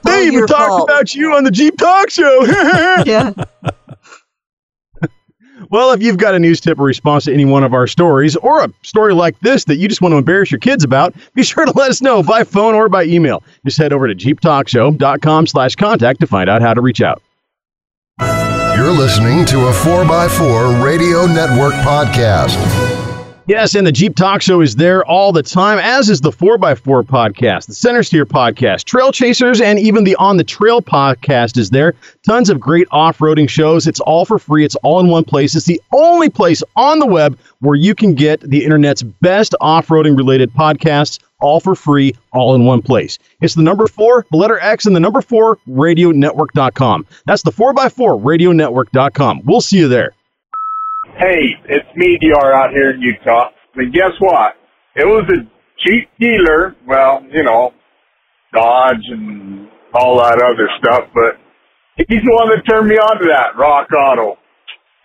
[0.04, 0.88] They even talked fault.
[0.88, 2.46] about you on the Jeep Talk Show.
[3.04, 3.32] Yeah.
[5.70, 8.36] Well, if you've got a news tip or response to any one of our stories,
[8.36, 11.42] or a story like this that you just want to embarrass your kids about, be
[11.44, 13.42] sure to let us know by phone or by email.
[13.64, 17.22] Just head over to jeeptalkshow.com slash contact to find out how to reach out.
[18.76, 23.03] You're listening to a 4x4 Radio Network podcast.
[23.46, 27.02] Yes, and the Jeep Talk Show is there all the time, as is the 4x4
[27.02, 31.68] podcast, the Center Steer podcast, Trail Chasers, and even the On the Trail podcast is
[31.68, 31.94] there.
[32.26, 33.86] Tons of great off roading shows.
[33.86, 35.54] It's all for free, it's all in one place.
[35.54, 39.88] It's the only place on the web where you can get the internet's best off
[39.88, 43.18] roading related podcasts, all for free, all in one place.
[43.42, 47.06] It's the number four, the letter X, and the number four, radionetwork.com.
[47.26, 49.42] That's the 4x4 radionetwork.com.
[49.44, 50.13] We'll see you there.
[51.18, 53.50] Hey, it's me, DR, out here in Utah.
[53.76, 54.54] And guess what?
[54.96, 55.46] It was a
[55.86, 56.74] cheap dealer.
[56.86, 57.72] Well, you know,
[58.52, 61.38] Dodge and all that other stuff, but
[62.08, 64.38] he's the one that turned me on to that, Rock Auto.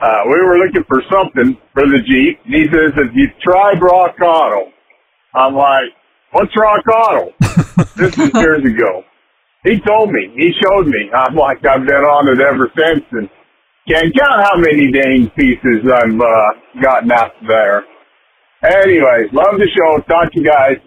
[0.02, 3.82] Uh, we were looking for something for the Jeep, and he says, have you tried
[3.82, 4.72] Rock Auto?
[5.36, 5.93] I'm like,
[6.32, 7.34] what's Rock Auto?
[7.98, 9.04] this is years ago.
[9.63, 11.12] He told me, he showed me.
[11.13, 13.30] I'm like, I've been on it ever since, and
[13.89, 17.84] can't count how many dang pieces I've uh, gotten out there.
[18.63, 19.97] Anyway, love the show.
[20.08, 20.78] Talk to you guys.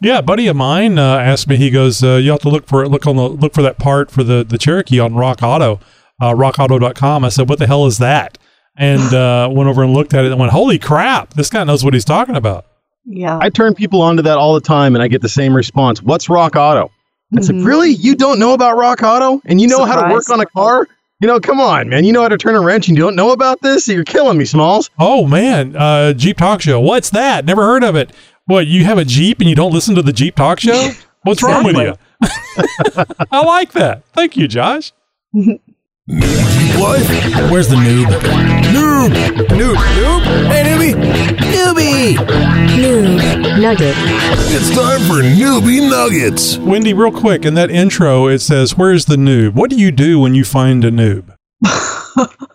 [0.00, 1.56] Yeah, a buddy of mine uh, asked me.
[1.56, 2.88] He goes, uh, "You have to look for it.
[2.88, 5.80] look on the look for that part for the the Cherokee on Rock Auto,
[6.20, 8.38] uh, RockAuto.com." I said, "What the hell is that?"
[8.76, 11.34] And uh, went over and looked at it and went, "Holy crap!
[11.34, 12.66] This guy knows what he's talking about."
[13.04, 13.38] Yeah.
[13.40, 16.02] I turn people onto that all the time, and I get the same response.
[16.02, 16.90] What's Rock Auto?
[17.36, 17.90] I said, really?
[17.90, 20.86] You don't know about Rock Auto, and you know how to work on a car?
[21.22, 22.02] You know, come on, man.
[22.02, 23.86] You know how to turn a wrench, and you don't know about this?
[23.86, 24.90] You're killing me, Smalls.
[24.98, 26.80] Oh man, uh, Jeep Talk Show.
[26.80, 27.44] What's that?
[27.44, 28.10] Never heard of it.
[28.46, 28.66] What?
[28.66, 30.90] You have a Jeep and you don't listen to the Jeep Talk Show?
[31.22, 31.94] What's wrong with you?
[33.30, 34.02] I like that.
[34.14, 34.92] Thank you, Josh.
[36.12, 37.50] New Jeep life?
[37.50, 38.04] Where's the noob?
[38.74, 39.14] Noob!
[39.48, 39.74] Noob!
[39.74, 40.46] Noob!
[40.48, 40.94] Hey, newbie!
[41.38, 42.16] Newbie!
[42.76, 43.94] Noob Nugget.
[44.54, 46.58] It's time for Newbie Nuggets.
[46.58, 49.54] Wendy, real quick, in that intro, it says, Where's the noob?
[49.54, 51.34] What do you do when you find a noob?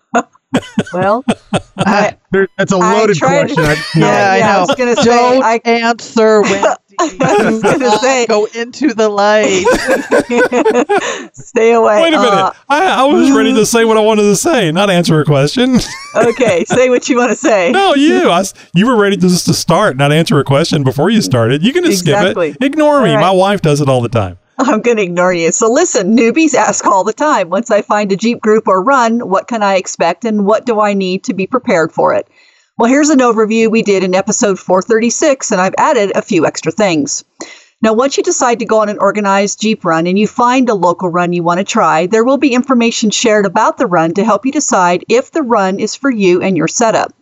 [0.94, 1.24] Well,
[1.78, 3.64] I, There, that's a loaded tried to- question.
[3.64, 4.60] I, Yeah, I yeah, I know.
[4.62, 6.68] was gonna say, Don't I- answer, Wendy.
[7.00, 9.66] I was gonna say, Go into the light.
[11.34, 12.02] stay away.
[12.02, 12.34] Wait a minute.
[12.34, 15.26] Uh, I, I was ready to say what I wanted to say, not answer a
[15.26, 15.78] question.
[16.16, 17.72] okay, say what you want to say.
[17.72, 18.30] no, you.
[18.30, 21.22] I s you were ready to just to start, not answer a question before you
[21.22, 21.64] started.
[21.64, 22.52] You can just Exactly.
[22.54, 22.66] skip it.
[22.66, 23.10] Ignore me.
[23.12, 23.22] All right.
[23.22, 24.40] My wife does it all the time.
[24.60, 25.52] I'm going to ignore you.
[25.52, 27.50] So listen, newbies ask all the time.
[27.50, 30.80] Once I find a Jeep group or run, what can I expect and what do
[30.80, 32.28] I need to be prepared for it?
[32.78, 36.72] Well, here's an overview we did in episode 436, and I've added a few extra
[36.72, 37.24] things.
[37.82, 40.74] Now, once you decide to go on an organized Jeep run and you find a
[40.74, 44.24] local run you want to try, there will be information shared about the run to
[44.24, 47.14] help you decide if the run is for you and your setup.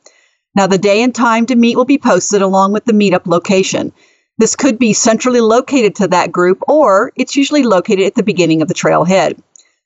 [0.56, 3.92] Now, the day and time to meet will be posted along with the meetup location.
[4.38, 8.62] This could be centrally located to that group, or it's usually located at the beginning
[8.62, 9.40] of the trailhead.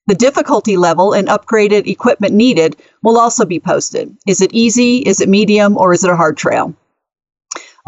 [0.08, 4.18] The difficulty level and upgraded equipment needed will also be posted.
[4.26, 4.98] Is it easy?
[4.98, 5.78] Is it medium?
[5.78, 6.74] Or is it a hard trail?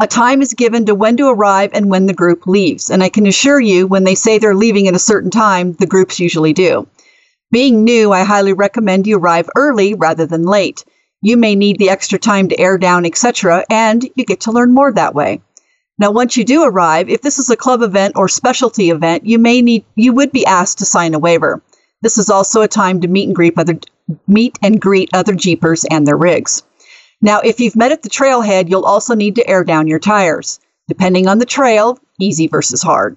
[0.00, 2.90] A time is given to when to arrive and when the group leaves.
[2.90, 5.86] And I can assure you, when they say they're leaving at a certain time, the
[5.86, 6.86] groups usually do.
[7.50, 10.84] Being new, I highly recommend you arrive early rather than late.
[11.22, 14.72] You may need the extra time to air down, etc., and you get to learn
[14.72, 15.40] more that way.
[16.02, 19.38] Now, once you do arrive, if this is a club event or specialty event, you
[19.38, 21.62] may need you would be asked to sign a waiver.
[22.00, 23.78] This is also a time to meet and greet other
[24.26, 26.64] meet and greet other jeepers and their rigs.
[27.20, 30.58] Now, if you've met at the trailhead, you'll also need to air down your tires.
[30.88, 33.16] Depending on the trail, easy versus hard.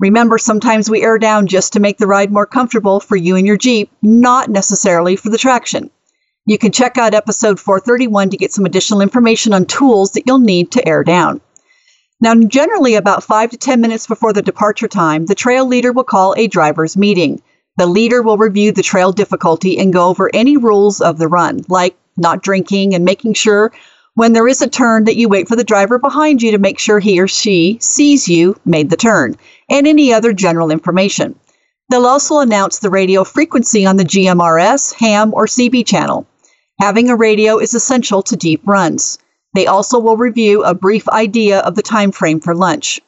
[0.00, 3.46] Remember, sometimes we air down just to make the ride more comfortable for you and
[3.46, 5.88] your Jeep, not necessarily for the traction.
[6.46, 10.40] You can check out episode 431 to get some additional information on tools that you'll
[10.40, 11.40] need to air down.
[12.24, 16.04] Now, generally, about five to 10 minutes before the departure time, the trail leader will
[16.04, 17.42] call a driver's meeting.
[17.76, 21.66] The leader will review the trail difficulty and go over any rules of the run,
[21.68, 23.72] like not drinking and making sure
[24.14, 26.78] when there is a turn that you wait for the driver behind you to make
[26.78, 29.36] sure he or she sees you made the turn,
[29.68, 31.38] and any other general information.
[31.90, 36.26] They'll also announce the radio frequency on the GMRS, ham, or CB channel.
[36.80, 39.18] Having a radio is essential to deep runs.
[39.54, 43.00] They also will review a brief idea of the time frame for lunch.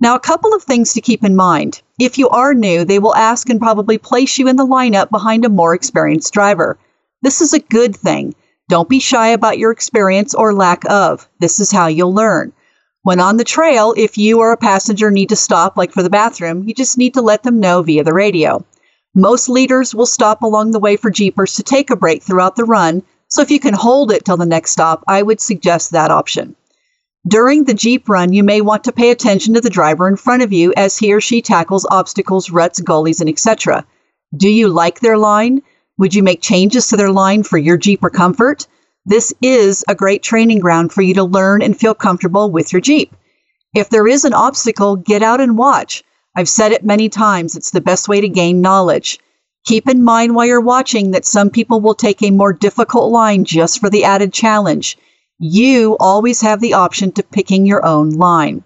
[0.00, 1.80] Now, a couple of things to keep in mind.
[2.00, 5.44] If you are new, they will ask and probably place you in the lineup behind
[5.44, 6.78] a more experienced driver.
[7.20, 8.34] This is a good thing.
[8.68, 11.28] Don't be shy about your experience or lack of.
[11.38, 12.52] This is how you'll learn.
[13.02, 16.10] When on the trail, if you or a passenger need to stop, like for the
[16.10, 18.64] bathroom, you just need to let them know via the radio.
[19.14, 22.64] Most leaders will stop along the way for Jeepers to take a break throughout the
[22.64, 23.02] run,
[23.32, 26.54] so if you can hold it till the next stop, I would suggest that option.
[27.26, 30.42] During the Jeep run, you may want to pay attention to the driver in front
[30.42, 33.86] of you as he or she tackles obstacles, ruts, gullies, and etc.
[34.36, 35.62] Do you like their line?
[35.96, 38.66] Would you make changes to their line for your Jeep or comfort?
[39.06, 42.82] This is a great training ground for you to learn and feel comfortable with your
[42.82, 43.16] Jeep.
[43.74, 46.04] If there is an obstacle, get out and watch.
[46.36, 49.18] I've said it many times, it's the best way to gain knowledge.
[49.64, 53.44] Keep in mind while you're watching that some people will take a more difficult line
[53.44, 54.98] just for the added challenge.
[55.38, 58.64] You always have the option to picking your own line.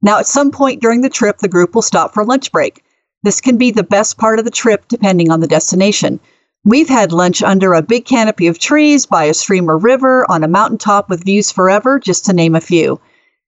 [0.00, 2.84] Now, at some point during the trip, the group will stop for lunch break.
[3.24, 6.20] This can be the best part of the trip depending on the destination.
[6.64, 10.44] We've had lunch under a big canopy of trees, by a stream or river, on
[10.44, 13.00] a mountaintop with views forever, just to name a few.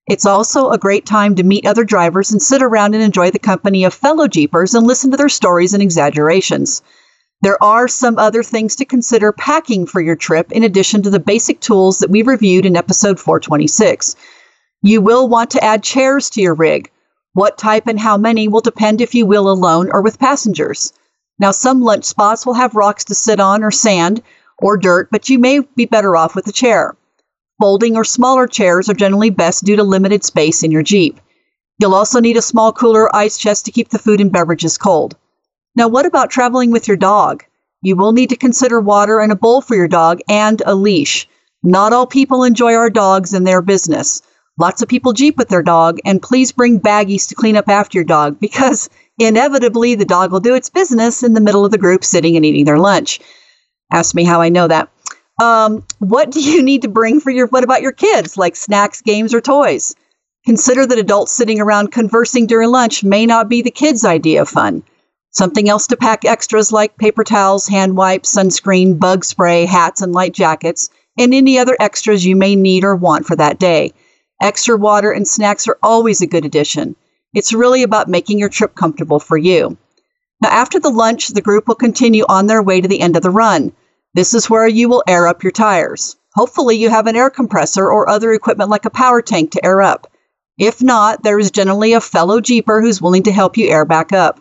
[0.08, 3.38] It's also a great time to meet other drivers and sit around and enjoy the
[3.38, 6.82] company of fellow Jeepers and listen to their stories and exaggerations.
[7.42, 11.20] There are some other things to consider packing for your trip in addition to the
[11.20, 14.16] basic tools that we reviewed in episode 426.
[14.82, 16.90] You will want to add chairs to your rig.
[17.32, 20.92] What type and how many will depend if you will alone or with passengers.
[21.38, 24.22] Now, some lunch spots will have rocks to sit on or sand
[24.58, 26.94] or dirt, but you may be better off with a chair.
[27.60, 31.20] Folding or smaller chairs are generally best due to limited space in your Jeep.
[31.78, 34.78] You'll also need a small cooler or ice chest to keep the food and beverages
[34.78, 35.14] cold.
[35.76, 37.44] Now, what about traveling with your dog?
[37.82, 41.28] You will need to consider water and a bowl for your dog and a leash.
[41.62, 44.22] Not all people enjoy our dogs and their business.
[44.58, 47.98] Lots of people Jeep with their dog, and please bring baggies to clean up after
[47.98, 51.78] your dog because inevitably the dog will do its business in the middle of the
[51.78, 53.20] group sitting and eating their lunch.
[53.92, 54.88] Ask me how I know that.
[55.40, 59.00] Um, what do you need to bring for your, what about your kids, like snacks,
[59.00, 59.94] games, or toys?
[60.44, 64.50] Consider that adults sitting around conversing during lunch may not be the kids' idea of
[64.50, 64.82] fun.
[65.30, 70.12] Something else to pack extras like paper towels, hand wipes, sunscreen, bug spray, hats, and
[70.12, 73.94] light jackets, and any other extras you may need or want for that day.
[74.42, 76.96] Extra water and snacks are always a good addition.
[77.32, 79.78] It's really about making your trip comfortable for you.
[80.42, 83.22] Now, after the lunch, the group will continue on their way to the end of
[83.22, 83.72] the run.
[84.12, 86.16] This is where you will air up your tires.
[86.34, 89.82] Hopefully, you have an air compressor or other equipment like a power tank to air
[89.82, 90.08] up.
[90.58, 94.12] If not, there is generally a fellow Jeeper who's willing to help you air back
[94.12, 94.40] up.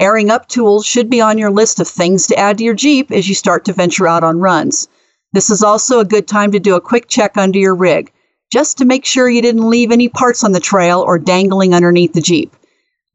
[0.00, 3.10] Airing up tools should be on your list of things to add to your Jeep
[3.10, 4.88] as you start to venture out on runs.
[5.32, 8.12] This is also a good time to do a quick check under your rig,
[8.52, 12.12] just to make sure you didn't leave any parts on the trail or dangling underneath
[12.12, 12.54] the Jeep.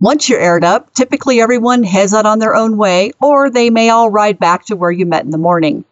[0.03, 3.89] Once you're aired up, typically everyone heads out on their own way, or they may
[3.89, 5.85] all ride back to where you met in the morning.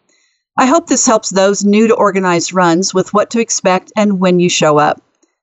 [0.58, 4.38] I hope this helps those new to organized runs with what to expect and when
[4.38, 5.00] you show up.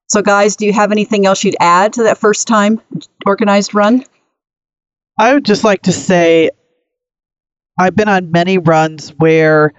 [0.07, 2.79] So, guys, do you have anything else you'd add to that first time
[3.25, 4.05] organized run?
[5.17, 6.51] I would just like to say
[7.79, 9.73] I've been on many runs where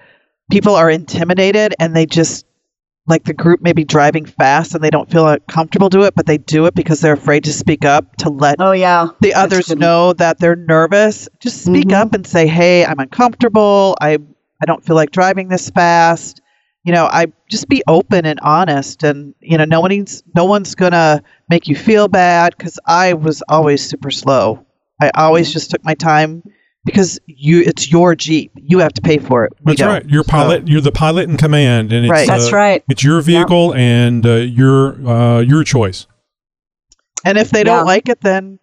[0.51, 2.45] people are intimidated and they just
[3.07, 6.25] like the group may be driving fast and they don't feel comfortable do it, but
[6.25, 9.69] they do it because they're afraid to speak up to let oh yeah the others
[9.75, 11.27] know that they're nervous.
[11.39, 11.93] Just speak Mhm.
[11.93, 13.95] up and say, "Hey, I'm uncomfortable.
[14.01, 14.13] I
[14.61, 16.41] I don't feel like driving this fast."
[16.83, 20.75] You know, I just be open and honest, and you know, no one's no one's
[20.75, 24.65] gonna make you feel bad because I was always super slow.
[25.01, 26.43] I always just took my time
[26.85, 28.51] because you it's your Jeep.
[28.55, 29.53] You have to pay for it.
[29.63, 29.89] We That's don't.
[29.89, 30.05] right.
[30.09, 30.67] You're So- pilot.
[30.67, 32.27] You're the pilot in command, and it's, Right.
[32.27, 32.83] That's uh, right.
[32.89, 36.07] It's your vehicle and uh, your uh, your choice.
[37.23, 37.63] And if they Yeah.
[37.65, 38.59] don't like it, then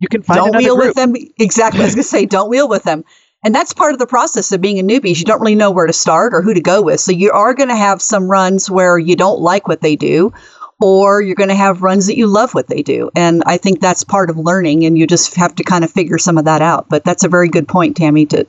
[0.00, 0.86] you can find don't another wheel group.
[0.88, 1.14] with them.
[1.40, 1.80] Exactly.
[1.80, 3.04] I was going to say, don't wheel with them.
[3.44, 5.10] And that's part of the process of being a newbie.
[5.12, 7.00] is You don't really know where to start or who to go with.
[7.00, 10.32] So you are going to have some runs where you don't like what they do,
[10.80, 13.10] or you're going to have runs that you love what they do.
[13.16, 16.18] And I think that's part of learning, and you just have to kind of figure
[16.18, 16.88] some of that out.
[16.88, 18.26] But that's a very good point, Tammy.
[18.26, 18.46] To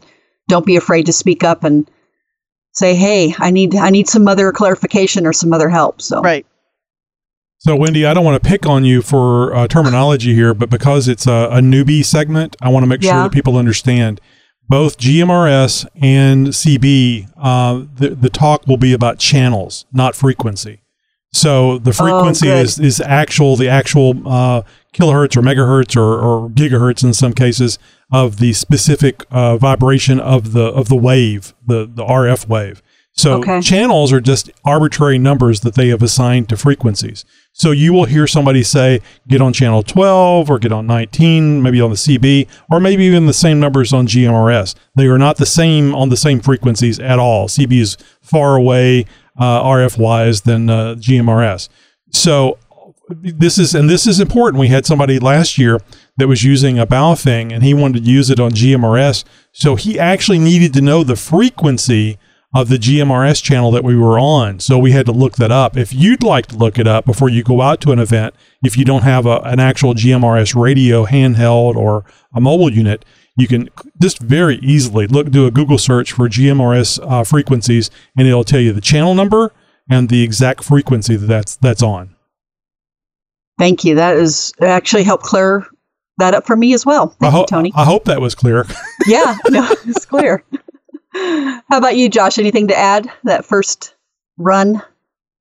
[0.48, 1.90] don't be afraid to speak up and
[2.74, 6.46] say, "Hey, I need I need some other clarification or some other help." So Right.
[7.62, 11.10] So, Wendy, I don't want to pick on you for uh, terminology here, but because
[11.10, 14.22] it's a, a newbie segment, I want to make sure that people understand
[14.70, 17.30] both GMRS and CB.
[17.36, 20.84] Uh, the the talk will be about channels, not frequency.
[21.32, 22.66] So the frequency good.
[22.66, 24.64] is is actual the actual uh,
[24.94, 27.78] kilohertz or megahertz or, or gigahertz in some cases
[28.12, 32.82] of the specific uh, vibration of the of the wave, the the RF wave.
[33.12, 33.60] So Okay.
[33.62, 37.26] channels are just arbitrary numbers that they have assigned to frequencies.
[37.52, 41.82] So you will hear somebody say, get on channel 12 or get on 19, maybe
[41.82, 44.74] on the CB, or maybe even the same numbers on GMRS.
[44.96, 47.48] They are not the same on the same frequencies at all.
[47.50, 49.06] CB is far away
[49.40, 51.70] uh, RF wise than uh, GMRS.
[52.12, 52.58] So
[53.10, 54.60] this is and this is important.
[54.60, 55.80] We had somebody last year
[56.18, 59.24] that was using a Baofeng and he wanted to use it on GMRS.
[59.52, 62.20] So he actually needed to know the frequency
[62.54, 64.60] of the GMRS channel that we were on.
[64.60, 65.78] So we had to look that up.
[65.78, 68.76] If you'd like to look it up before you go out to an event, if
[68.76, 73.06] you don't have a, an actual GMRS radio handheld or a mobile unit,
[73.40, 73.70] you can
[74.02, 78.60] just very easily look do a Google search for GMRS uh, frequencies, and it'll tell
[78.60, 79.54] you the channel number
[79.90, 82.16] and the exact frequency that that's that's on.
[83.58, 83.96] thank you.
[83.96, 85.66] That is actually helped clear
[86.18, 87.16] that up for me as well.
[87.22, 87.72] I, Thank ho- you, Tony.
[87.76, 88.66] I hope that was clear.
[89.08, 90.44] yeah, no, it's clear.
[91.14, 92.38] How about you, Josh?
[92.38, 93.96] Anything to add that first
[94.38, 94.82] run?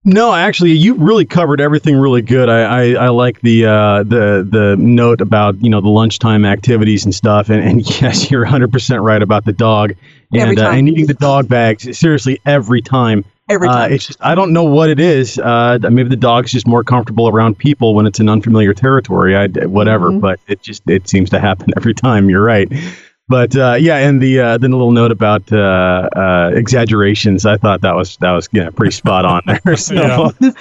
[0.04, 2.48] No, actually, you really covered everything really good.
[2.48, 7.04] I, I, I like the uh, the the note about you know the lunchtime activities
[7.04, 7.50] and stuff.
[7.50, 9.94] And, and yes, you're 100 percent right about the dog
[10.32, 11.98] and uh, and eating the dog bags.
[11.98, 13.24] Seriously, every time.
[13.50, 13.92] Every Uh, time.
[13.92, 15.38] it's just I don't know what it is.
[15.38, 19.34] Uh, maybe the dog's just more comfortable around people when it's in unfamiliar territory.
[19.36, 20.20] I whatever, Mhm.
[20.20, 22.30] but it just it seems to happen every time.
[22.30, 22.70] You're right.
[23.28, 27.44] But uh, yeah, and the uh, then a little note about uh, uh, exaggerations.
[27.44, 29.76] I thought that was that was yeah pretty spot on there.
[29.76, 30.30] So, Yeah.
[30.40, 30.52] It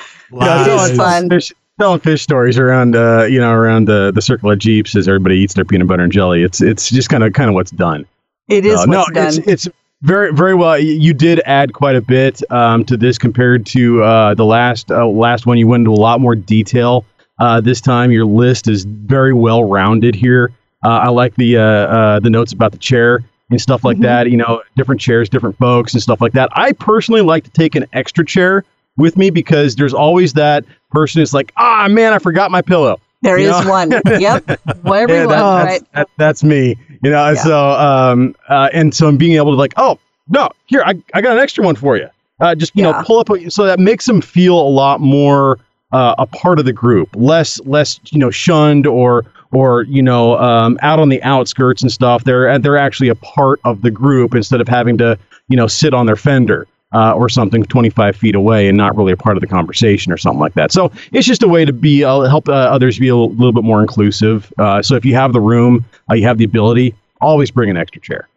[0.65, 1.29] telling is fun.
[1.29, 5.07] Fish, telling fish stories around uh, you know around the the circle of jeeps as
[5.07, 6.43] everybody eats their peanut butter and jelly.
[6.43, 8.05] It's it's just kind of kind of what's done.
[8.49, 9.27] It is Uh, what's no, done.
[9.27, 9.67] it's it's
[10.01, 10.77] very very well.
[10.77, 15.07] You did add quite a bit um, to this compared to uh, the last uh,
[15.07, 15.57] last one.
[15.57, 17.05] You went into a lot more detail.
[17.39, 20.51] Uh, this time, your list is very well rounded here.
[20.85, 24.01] Uh, I like the uh, uh, the notes about the chair and stuff like Mhm.
[24.03, 24.29] that.
[24.29, 26.49] You know, different chairs, different folks, and stuff like that.
[26.53, 28.63] I personally like to take an extra chair
[28.97, 32.99] with me because there's always that person who's like, ah, man, I forgot my pillow.
[33.23, 33.69] there you is know?
[33.71, 33.91] one.
[34.19, 34.59] Yep.
[34.83, 35.65] Well, Yeah, that- right?
[35.65, 36.75] that's, that, that's me.
[37.03, 37.33] You know, Yeah.
[37.35, 39.97] so um, uh, and so I'm being able to like, oh
[40.29, 42.07] no, here I, I got an extra one for you.
[42.39, 42.91] Uh, just you Yeah.
[42.91, 43.27] know, pull up.
[43.49, 45.57] So that makes them feel a lot more
[45.91, 50.37] uh, a part of the group, less less you know shunned or or you know
[50.37, 52.23] um, out on the outskirts and stuff.
[52.23, 55.17] They're they're actually a part of the group instead of having to
[55.47, 56.67] you know sit on their fender.
[56.93, 60.15] Uh, or something 25 feet away and not really a part of the conversation or
[60.15, 60.71] something like that.
[60.71, 63.51] So it's just a way to be uh, help uh, others be a little, little
[63.51, 64.53] bit more inclusive.
[64.57, 67.75] Uh, so if you have the room, uh, you have the ability, always bring an
[67.75, 68.29] extra chair.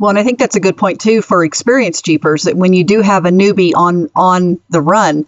[0.00, 2.84] Well, and I think that's a good point too for experienced jeepers that when you
[2.84, 5.26] do have a newbie on on the run,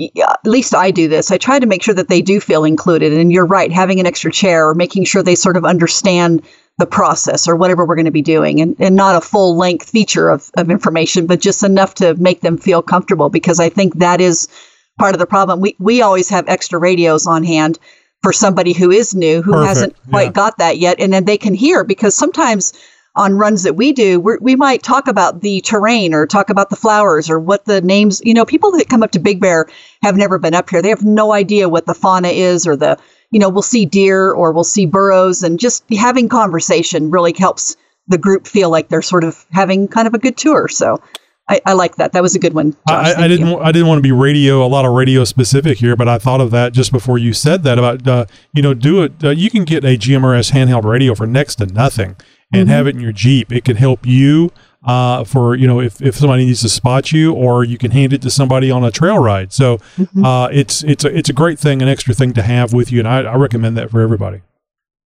[0.00, 1.30] at least I do this.
[1.30, 3.12] I try to make sure that they do feel included.
[3.12, 6.42] And you're right, having an extra chair or making sure they sort of understand
[6.78, 9.90] the process or whatever we're going to be doing and, and not a full length
[9.90, 13.98] feature of, of information, but just enough to make them feel comfortable because I think
[13.98, 14.48] that is
[14.98, 15.60] part of the problem.
[15.60, 17.78] We we always have extra radios on hand
[18.22, 20.32] for somebody who is new, who Perfect, hasn't quite yeah.
[20.32, 22.72] got that yet, and then they can hear because sometimes
[23.14, 26.70] on runs that we do, we're, we might talk about the terrain or talk about
[26.70, 28.22] the flowers or what the names.
[28.24, 29.66] You know, people that come up to Big Bear
[30.02, 30.80] have never been up here.
[30.80, 32.98] They have no idea what the fauna is or the.
[33.30, 37.76] You know, we'll see deer or we'll see burros, and just having conversation really helps
[38.06, 40.68] the group feel like they're sort of having kind of a good tour.
[40.68, 41.00] So.
[41.48, 42.12] I, I like that.
[42.12, 42.72] That was a good one.
[42.88, 43.14] Josh.
[43.16, 43.48] I, I didn't.
[43.48, 43.58] you.
[43.58, 46.40] I didn't want to be radio a lot of radio specific here, but I thought
[46.40, 49.12] of that just before you said that about uh, you know do it.
[49.22, 52.14] Uh, you can get a GMRS handheld radio for next to nothing
[52.52, 53.52] and have it in your Jeep.
[53.52, 54.50] It can help you
[54.84, 58.12] uh, for you know if, if somebody needs to spot you, or you can hand
[58.12, 59.52] it to somebody on a trail ride.
[59.52, 59.78] So
[60.24, 62.98] uh, it's it's a it's a great thing, an extra thing to have with you,
[62.98, 64.42] and I, I recommend that for everybody.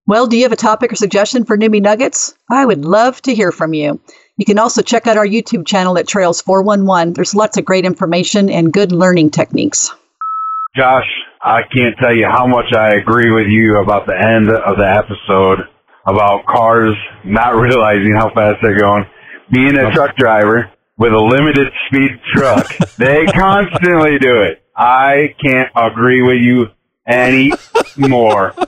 [0.08, 2.32] Well, do you have a topic or suggestion for Newbie Nuggets?
[2.48, 4.00] I would love to hear from you.
[4.36, 7.14] You can also check out our YouTube channel at Trails 411.
[7.14, 9.90] There's lots of great information and good learning techniques.
[10.76, 11.08] Josh,
[11.42, 14.86] I can't tell you how much I agree with you about the end of the
[14.86, 15.66] episode
[16.06, 16.94] about cars
[17.24, 19.04] not realizing how fast they're going.
[19.52, 22.66] Being a truck driver with a limited speed truck,
[22.98, 24.62] they constantly do it.
[24.76, 26.66] I can't agree with you
[27.06, 27.52] any
[27.96, 28.52] more.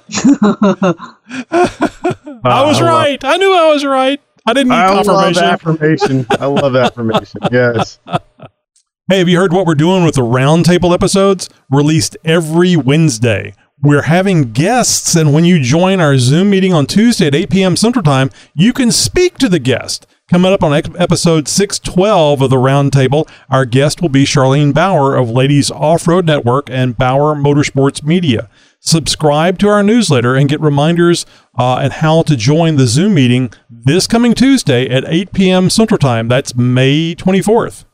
[2.45, 3.23] I was uh, right.
[3.25, 4.21] I knew I was right.
[4.47, 6.27] I didn't need I love affirmation.
[6.31, 7.41] I love affirmation.
[7.51, 7.99] Yes.
[9.11, 11.51] Hey, have you heard what we're doing with the roundtable episodes?
[11.71, 13.53] Released every Wednesday.
[13.81, 17.77] We're having guests, and when you join our Zoom meeting on Tuesday at 8 p.m.
[17.77, 20.05] Central Time, you can speak to the guest.
[20.29, 25.31] Coming up on episode 612 of the Roundtable, our guest will be Charlene Bauer of
[25.31, 28.51] Ladies Off Road Network and Bauer Motorsports Media.
[28.81, 31.25] Subscribe to our newsletter and get reminders
[31.57, 35.71] uh, and how to join the Zoom meeting this coming Tuesday at 8 p.m.
[35.71, 36.27] Central Time.
[36.27, 37.85] That's May 24th.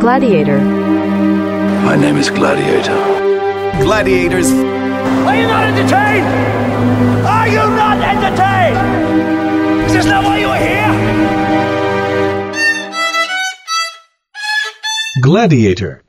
[0.00, 0.60] Gladiator.
[0.60, 3.80] My name is Gladiator.
[3.80, 4.83] Gladiators.
[5.26, 6.26] Are you not entertained?
[7.26, 9.86] Are you not entertained?
[9.86, 10.92] Is this not why you are here?
[15.22, 16.02] Gladiator.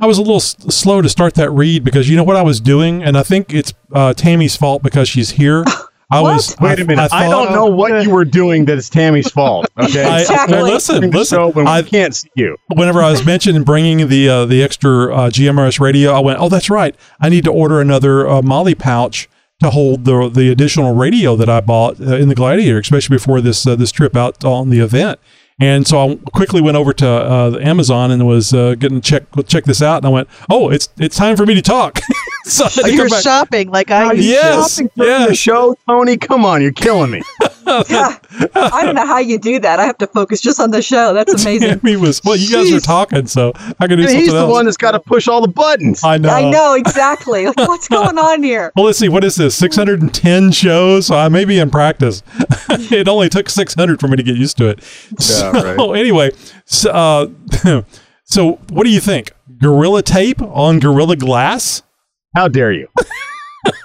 [0.00, 2.42] I was a little s- slow to start that read because you know what I
[2.42, 5.64] was doing, and I think it's uh, Tammy's fault because she's here.
[6.12, 6.56] I was.
[6.60, 7.02] Wait a minute.
[7.02, 9.66] I, thought- don't know what you were doing that is Tammy's fault.
[9.82, 10.04] Okay.
[10.04, 11.36] I- well, listen, listen.
[11.38, 12.56] show when we I can't see you.
[12.74, 16.48] Whenever I was mentioning bringing the uh, the extra uh, GMRS radio, I went, "Oh,
[16.48, 16.94] that's right.
[17.20, 19.28] I need to order another uh, MOLLE pouch
[19.60, 23.40] to hold the the additional radio that I bought uh, in the Gladiator, especially before
[23.40, 25.18] this uh, this trip out on the event."
[25.60, 29.64] And so I quickly went over to uh, Amazon and was uh, getting check check
[29.64, 32.00] this out, and I went, "Oh, it's it's time for me to talk."
[32.44, 34.90] so I had to Oh, you're shopping like I used Yes, to.
[34.96, 36.16] During the show, Tony.
[36.16, 37.22] Come on, you're killing me.
[37.66, 38.18] Yeah,
[38.54, 39.78] I don't know how you do that.
[39.80, 41.12] I have to focus just on the show.
[41.14, 41.80] That's amazing.
[41.80, 42.36] Tammy was well.
[42.36, 44.50] You guys are talking, so I can do something He's the else.
[44.50, 46.02] one that's got to push all the buttons.
[46.04, 46.28] I know.
[46.30, 47.46] I know exactly.
[47.46, 48.72] Like, what's going on here?
[48.76, 49.08] Well, let's see.
[49.08, 49.54] What is this?
[49.56, 51.06] 610 shows?
[51.06, 52.22] So I may be in practice.
[52.70, 54.78] it only took 600 for me to get used to it.
[55.10, 55.98] Yeah, So, right.
[56.00, 56.30] anyway,
[56.64, 57.82] so, uh,
[58.24, 59.32] so what do you think?
[59.58, 61.82] Gorilla tape on Gorilla Glass?
[62.34, 62.88] How dare you?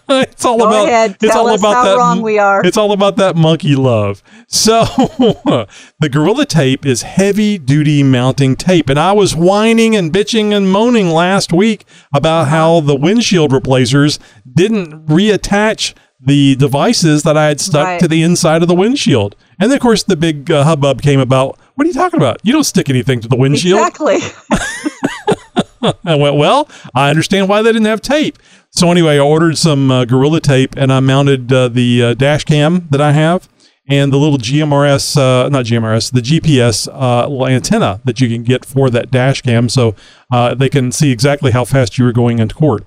[0.24, 1.18] it's all Go about ahead.
[1.22, 2.64] it's Tell all us about how that wrong we are.
[2.66, 4.24] It's all about that monkey love.
[4.48, 4.82] So
[6.00, 10.70] the Gorilla Tape is heavy duty mounting tape and I was whining and bitching and
[10.72, 14.20] moaning last week about how the windshield replacers
[14.52, 18.00] didn't reattach the devices that I had stuck Right.
[18.00, 19.36] to the inside of the windshield.
[19.60, 22.40] And then of course the big uh, hubbub came about, what are you talking about?
[22.44, 23.80] You don't stick anything to the windshield.
[23.80, 24.18] Exactly.
[26.06, 28.40] I went, well, I understand why they didn't have tape.
[28.78, 32.44] So anyway, I ordered some uh, Gorilla tape and I mounted uh, the uh, dash
[32.44, 33.50] cam that I have
[33.90, 38.66] and the little GMRS, uh, not GMRS, the GPS uh, antenna that you can get
[38.66, 39.96] for that dash cam so
[40.32, 42.86] uh, they can see exactly how fast you were going into court.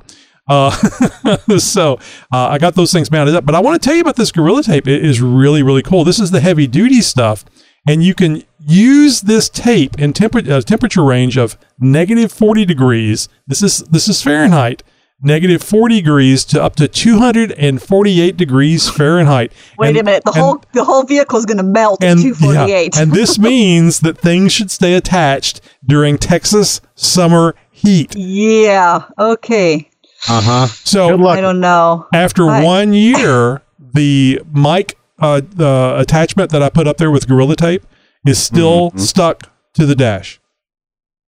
[1.59, 1.99] So
[2.31, 4.63] I got those things mounted up, but I want to tell you about this Gorilla
[4.63, 4.87] Tape.
[4.87, 6.05] It is really, really cool.
[6.05, 7.45] This is the heavy duty stuff,
[7.89, 13.29] and you can use this tape in temper- temperature range of negative 40 degrees.
[13.49, 14.85] This is this is Fahrenheit.
[15.23, 19.53] Negative 40 degrees to up to 248 degrees Fahrenheit.
[19.79, 20.23] Wait And- a minute.
[20.25, 22.95] The and- whole the whole vehicle is going to melt at 248.
[22.97, 28.15] yeah, and this means that things should stay attached during Texas summer heat.
[28.17, 29.05] yeah.
[29.19, 29.89] Okay.
[30.29, 30.67] Uh huh.
[30.67, 32.07] So I don't know.
[32.13, 32.63] after Hi.
[32.63, 33.63] one year,
[33.95, 37.85] the mic uh, the attachment that I put up there with Gorilla Tape
[38.27, 40.41] is still stuck to the dash.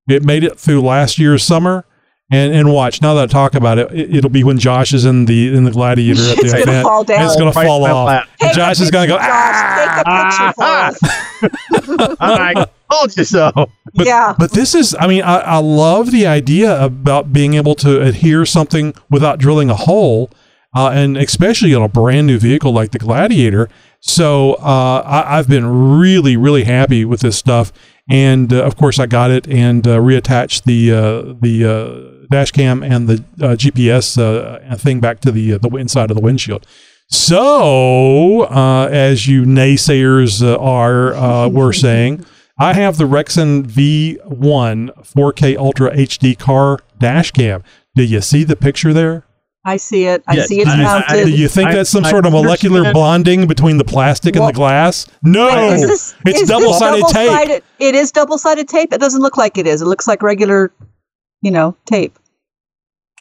[0.09, 1.85] It made it through last year's summer.
[2.31, 5.05] And, and watch now that I talk about it, it, it'll be when Josh is
[5.05, 6.83] in the in the gladiator at the It's gonna event.
[6.87, 7.19] fall down.
[7.21, 8.07] and It's going to Right fall off.
[8.07, 8.29] lap.
[8.41, 9.19] And Take a Josh is going to go.
[9.19, 10.65] Josh, take a picture for
[12.11, 12.17] us.
[12.21, 13.51] I told you so.
[13.95, 14.35] But, Yeah.
[14.39, 18.47] But this is, I mean, I, I love the idea about being able to adhere
[18.47, 20.31] something without drilling a hole,
[20.75, 23.69] uh, and especially on a brand new vehicle like the Gladiator.
[24.01, 27.73] So uh, I, I've been really, really happy with this stuff.
[28.09, 32.51] And uh, of course, I got it and uh, reattached the uh, the uh, dash
[32.51, 36.23] cam and the uh, GPS uh, thing back to the uh, the inside of the
[36.23, 36.67] windshield.
[37.11, 42.25] So, uh, as you naysayers uh, are, uh, were saying,
[42.59, 47.63] I have the Rexing V1 4K Ultra HD car dash cam.
[47.95, 49.25] Do you see the picture there?
[49.65, 50.25] I see it.
[50.27, 51.25] I Yes, see it's I- I- mounted.
[51.27, 52.95] Do you think I- that's some I sort of molecular understand.
[52.95, 55.07] bonding between the plastic and the glass?
[55.23, 57.63] No, this- it's is this double-sided tape.
[57.79, 58.93] It is double-sided tape.
[58.93, 59.83] It doesn't look like it is.
[59.83, 60.73] It looks like regular,
[61.43, 62.19] you know, tape.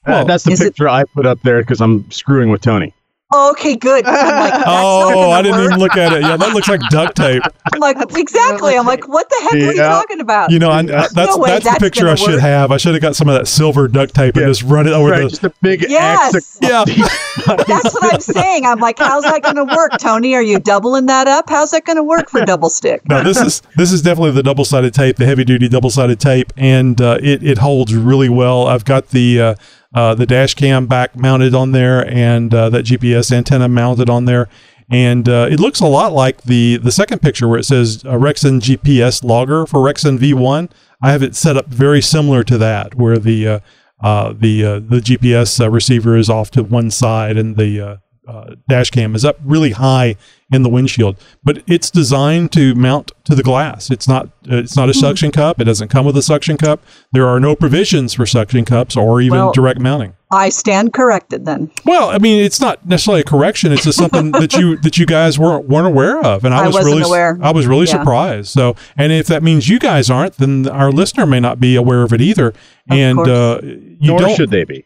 [0.05, 2.93] Uh, that's the Is it- picture I put up there because I'm screwing with Tony.
[3.33, 4.05] Oh, okay, good.
[4.05, 5.65] I'm like, that's Oh, gonna I didn't work.
[5.67, 6.21] even look at it.
[6.21, 7.41] Yeah, that looks like duct tape.
[7.71, 8.75] I'm like, exactly.
[8.77, 10.51] I'm like, what the heck are you talking about?
[10.51, 12.41] You know, I, that's No way that's the picture I should work.
[12.41, 12.73] have.
[12.73, 15.11] I should have got some of that silver duct tape and just run it over
[15.11, 15.29] Right, the.
[15.29, 16.35] just a big Yes.
[16.35, 16.57] X.
[16.61, 16.83] Yeah.
[17.45, 18.65] That's what I'm saying.
[18.65, 20.35] I'm like, how's that going to work, Tony?
[20.35, 21.49] Are you doubling that up?
[21.49, 23.01] How's that going to work for double stick?
[23.07, 26.19] No, this is this is definitely the double sided tape, the heavy duty double sided
[26.19, 28.67] tape, and uh, it it holds really well.
[28.67, 29.55] I've got the uh,
[29.93, 34.25] uh, the dash cam back mounted on there, and uh, that GPS antenna mounted on
[34.25, 34.47] there,
[34.89, 38.13] and uh, it looks a lot like the the second picture where it says uh,
[38.13, 40.71] Rexing GPS logger for Rexing V1.
[41.01, 43.59] I have it set up very similar to that, where the uh,
[44.33, 49.25] the the GPS receiver is off to one side and the uh, dash cam is
[49.25, 50.15] up really high
[50.51, 53.89] in the windshield, but it's designed to mount to the glass.
[53.89, 55.59] It's not uh, it's not a suction cup.
[55.59, 56.83] It doesn't come with a suction cup.
[57.13, 60.13] There are no provisions for suction cups or even Well- direct mounting.
[60.33, 61.69] I stand corrected then.
[61.83, 63.73] Well, I mean, it's not necessarily a correction.
[63.73, 66.67] It's just something that you that you guys weren't weren't aware of, and I, I
[66.67, 67.37] was wasn't really aware.
[67.41, 67.97] I was really Yeah.
[67.99, 68.47] surprised.
[68.49, 72.03] So, and if that means you guys aren't, then our listener may not be aware
[72.03, 72.53] of it either.
[72.89, 73.27] and course.
[73.29, 74.85] uh, you Nor don't should they be.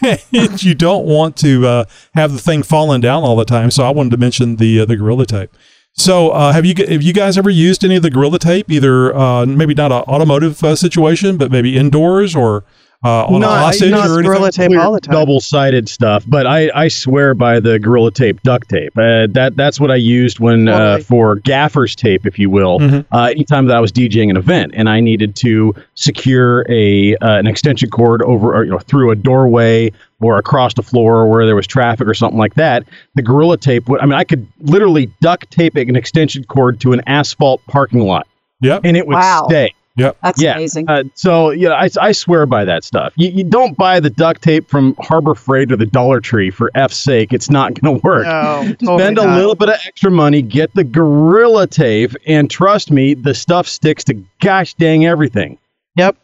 [0.58, 3.70] you don't want to uh, have the thing falling down all the time.
[3.70, 5.50] So I wanted to mention the uh, the Gorilla Tape.
[5.92, 8.70] So uh, have you have you guys ever used any of the Gorilla Tape?
[8.70, 12.64] Either uh, maybe not an automotive uh, situation, but maybe indoors or
[13.06, 14.70] uh, on Not- a hostage not or anything?
[14.70, 15.12] Tape all the time.
[15.14, 16.24] double-sided stuff.
[16.26, 18.96] But I, I swear by the Gorilla Tape duct tape.
[18.98, 22.80] Uh, that that's what I used when uh, for gaffer's tape, if you will.
[22.80, 23.04] Mhm.
[23.12, 27.36] Uh, anytime that I was DJing an event and I needed to secure a uh,
[27.38, 29.90] an extension cord over or, you know through a doorway
[30.20, 32.84] or across the floor where there was traffic or something like that,
[33.16, 33.86] the Gorilla Tape.
[33.88, 38.00] would- I mean, I could literally duct tape an extension cord to an asphalt parking
[38.00, 38.26] lot,
[38.62, 38.80] Yep.
[38.84, 39.44] and it would Wow.
[39.48, 39.72] stay.
[39.96, 40.16] Yep.
[40.22, 40.54] That's Yeah.
[40.56, 40.88] amazing.
[40.88, 43.12] Uh, so you know, I, I swear by that stuff.
[43.16, 46.70] You, you don't buy the duct tape from Harbor Freight or the Dollar Tree for
[46.74, 47.32] f's sake.
[47.32, 48.24] It's not going to work.
[48.26, 49.36] No, totally Spend a not.
[49.36, 54.04] little bit of extra money, get the Gorilla Tape, and trust me, the stuff sticks
[54.04, 55.58] to gosh dang everything.
[55.96, 56.16] Yep,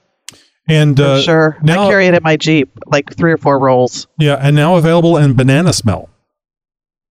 [0.68, 1.56] And uh, sure.
[1.62, 4.06] now- I carry it in my Jeep, like three or four rolls.
[4.18, 6.10] yeah, and now available in banana smell.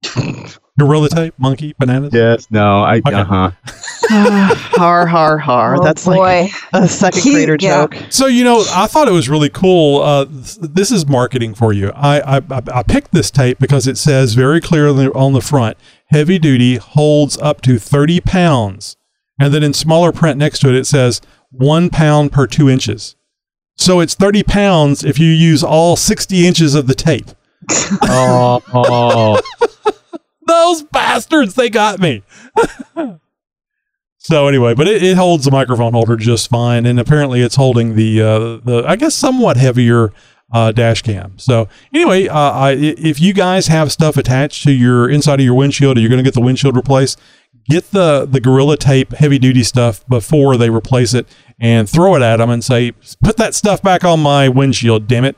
[0.85, 2.11] Gorilla Tape, monkey, bananas.
[2.13, 3.13] Yes, no, I Okay.
[3.13, 3.51] uh huh.
[4.09, 5.75] har har har.
[5.79, 6.15] Oh, That's boy.
[6.17, 7.81] like a second Cute, grader yeah.
[7.87, 7.97] joke.
[8.09, 10.01] So you know, I thought it was really cool.
[10.01, 11.91] Uh, th- this is marketing for you.
[11.95, 15.77] I, I I I picked this tape because it says very clearly on the front,
[16.07, 18.97] heavy duty holds up to thirty pounds,
[19.39, 21.21] and then in smaller print next to it, it says
[21.51, 23.15] one pound per two inches.
[23.77, 27.27] So it's thirty pounds if you use all sixty inches of the tape.
[28.03, 29.39] oh, oh.
[30.51, 32.23] Those bastards, they got me.
[34.17, 37.95] so anyway, but it, it holds the microphone holder just fine, and apparently it's holding
[37.95, 40.11] the uh, the I guess somewhat heavier
[40.51, 41.39] uh, dash cam.
[41.39, 45.55] So anyway, uh, I, if you guys have stuff attached to your inside of your
[45.55, 47.17] windshield, or you're going to get the windshield replaced,
[47.69, 51.29] get the the Gorilla Tape heavy duty stuff before they replace it,
[51.61, 52.91] and throw it at them and say,
[53.23, 55.37] "Put that stuff back on my windshield, damn it."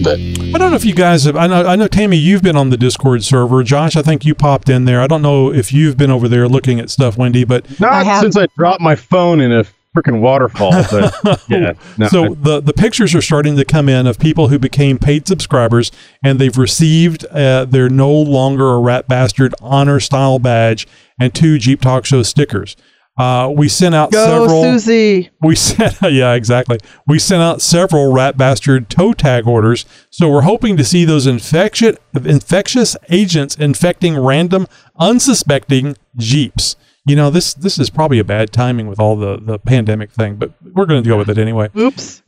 [0.00, 0.18] bit?
[0.54, 1.36] I don't know if you guys have.
[1.36, 3.62] I know, I know, Tammy, you've been on the Discord server.
[3.62, 5.00] Josh, I think you popped in there.
[5.00, 8.36] I don't know if you've been over there looking at stuff, Wendy, but Not since
[8.36, 9.64] I dropped my phone in a
[9.96, 10.70] freaking waterfall.
[10.90, 14.48] But yeah, no, so I- the the pictures are starting to come in of people
[14.48, 20.00] who became paid subscribers and they've received uh, their no longer a rat bastard honor
[20.00, 20.86] style badge
[21.20, 22.76] and two Jeep Talk Show stickers.
[23.18, 24.62] Uh, we sent out Go, several.
[24.62, 25.30] Susie.
[25.42, 26.78] We sent, yeah, exactly.
[27.06, 31.26] We sent out several rat bastard toe tag orders, so we're hoping to see those
[31.26, 34.66] infectious infectious agents infecting random,
[34.98, 36.76] unsuspecting Jeeps.
[37.04, 40.36] You know, this this is probably a bad timing with all the the pandemic thing,
[40.36, 41.68] but we're going to go with it anyway.
[41.76, 42.22] Oops.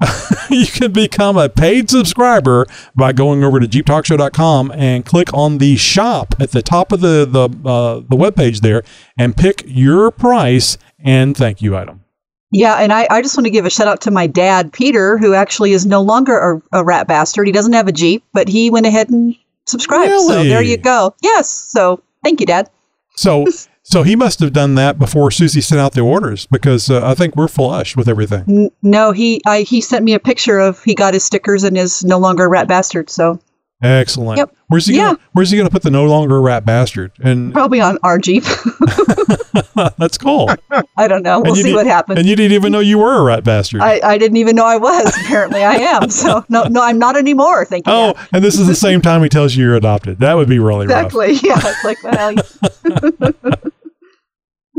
[0.51, 2.67] you can become a paid subscriber
[2.97, 7.25] by going over to jeeptalkshow.com and click on the shop at the top of the
[7.25, 8.83] the uh, the webpage there
[9.17, 12.05] and pick your price and thank you item.
[12.51, 15.19] Yeah, and I, I just want to give a shout out to my dad, Peter,
[15.19, 17.49] who actually is no longer a, a rat bastard.
[17.49, 20.13] He doesn't have a Jeep, but he went ahead and subscribed.
[20.13, 21.15] So there you go.
[21.21, 21.51] Yes.
[21.51, 22.71] So thank you, Dad.
[23.17, 23.45] So
[23.87, 27.15] so he must have done that before Susie sent out the orders because uh, I
[27.15, 28.71] think we're flush with everything.
[28.83, 32.05] No, he I, he sent me a picture of he got his stickers and is
[32.05, 33.11] no longer a rat bastard.
[33.11, 33.39] So
[33.83, 34.39] Excellent.
[34.39, 34.57] Yep.
[34.69, 37.13] Where's he gonna Where's he gonna put the no longer rat bastard?
[37.23, 38.45] And probably on our Jeep.
[39.99, 40.49] that's cool.
[40.97, 41.41] I don't know.
[41.41, 42.19] We'll see did- what happens.
[42.19, 43.83] And you didn't even know you were a rat bastard.
[43.83, 45.15] I, I didn't even know I was.
[45.19, 46.09] Apparently, I am.
[46.09, 47.67] So no, no, I'm not anymore.
[47.67, 47.93] Thank you.
[47.93, 50.19] oh, and this is the same time he tells you you're adopted.
[50.21, 51.13] That would be really rough.
[51.13, 51.35] exactly.
[51.43, 51.61] Yeah.
[51.63, 53.73] It's like well,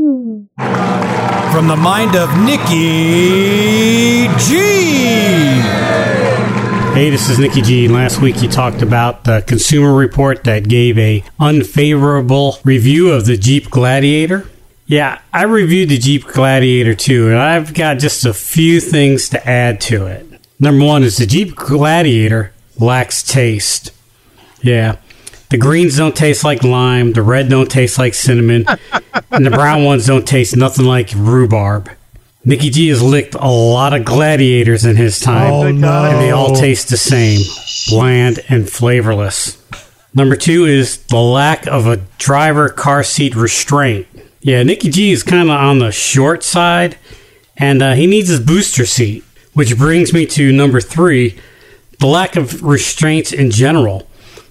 [0.06, 4.54] From the mind of Nikki G.
[6.94, 7.88] Hey, this is Nikki G.
[7.88, 13.36] Last week you talked about the consumer report that gave a unfavorable review of the
[13.36, 14.46] Jeep Gladiator.
[14.86, 19.44] Yeah, I reviewed the Jeep Gladiator too, and I've got just a few things to
[19.44, 20.24] add to it.
[20.60, 23.90] Number one is the Jeep Gladiator lacks taste.
[24.62, 24.98] Yeah.
[25.48, 28.66] The greens don't taste like lime, the red don't taste like cinnamon,
[29.30, 31.90] and the brown ones don't taste nothing like rhubarb.
[32.44, 36.04] Nikki G has licked a lot of gladiators in his time, Oh, no.
[36.04, 37.40] and they all taste the same
[37.88, 39.58] bland and flavorless.
[40.14, 44.06] Number two is the lack of a driver car seat restraint.
[44.40, 46.96] Yeah, Nikki G is kind of on the short side,
[47.56, 49.24] and uh, he needs his booster seat,
[49.54, 51.38] which brings me to number three
[51.98, 54.08] the lack of restraints in general.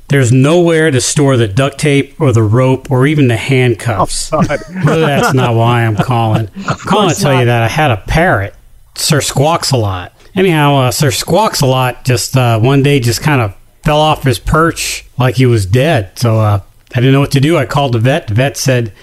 [0.08, 4.32] There's nowhere to store the duct tape or the rope or even the handcuffs.
[4.34, 6.50] really, that's not why I'm calling.
[6.56, 8.54] I'm calling to tell you that I had a parrot,
[8.96, 10.14] Sir Squawks a lot.
[10.36, 14.24] Anyhow, uh, Sir Squawks a lot just uh, one day just kind of fell off
[14.24, 16.18] his perch like he was dead.
[16.20, 16.62] So uh,
[16.94, 17.58] I didn't know what to do.
[17.58, 18.28] I called the vet.
[18.28, 18.94] The vet said,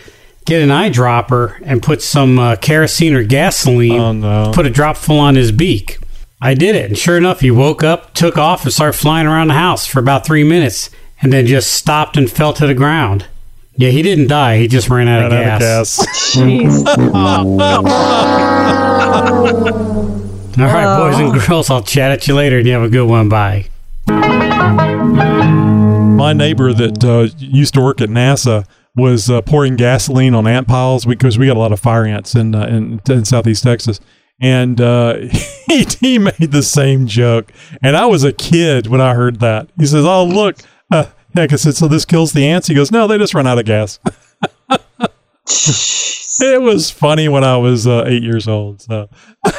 [0.44, 4.22] get an eyedropper and put some uh, kerosene or gasoline,
[4.52, 5.98] put a drop full on his beak.
[6.44, 9.46] I did it, and sure enough, he woke up, took off, and started flying around
[9.46, 10.90] the house for about three minutes,
[11.20, 13.26] and then just stopped and fell to the ground.
[13.76, 14.58] Yeah, he didn't die.
[14.58, 16.04] He just ran out, of, Ran out of gas.
[16.04, 16.36] gas.
[20.58, 23.06] All right, boys and girls, I'll chat at you later, and you have a good
[23.08, 23.28] one.
[23.28, 23.66] Bye.
[26.16, 28.66] My neighbor that uh, used to work at NASA
[28.96, 32.34] was uh, pouring gasoline on ant piles because we got a lot of fire ants
[32.34, 34.00] in uh, in, in Southeast Texas,
[34.42, 35.14] and uh,
[35.68, 37.52] he, he made the same joke.
[37.82, 39.70] And I was a kid when I heard that.
[39.78, 40.56] He says, "Oh look,
[40.90, 43.32] uh, yeah," 'cause I said, "So this kills the ants?" He goes, "No, they just
[43.34, 43.98] run out of gas."
[46.40, 48.82] it was funny when I was uh, eight years old.
[48.82, 49.08] So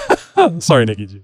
[0.60, 1.22] sorry, Nikki G.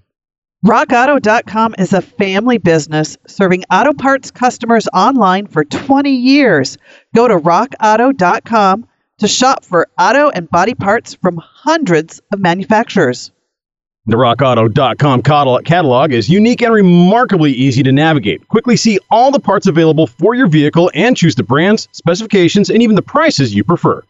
[0.66, 6.76] RockAuto.com is a family business serving auto parts customers online for 20 years.
[7.14, 8.86] Go to RockAuto.com
[9.18, 13.32] to shop for auto and body parts from hundreds of manufacturers.
[14.06, 18.48] The RockAuto.com catalog- catalog is unique and remarkably easy to navigate.
[18.48, 22.82] Quickly see all the parts available for your vehicle and choose the brands, specifications, and
[22.82, 24.02] even the prices you prefer.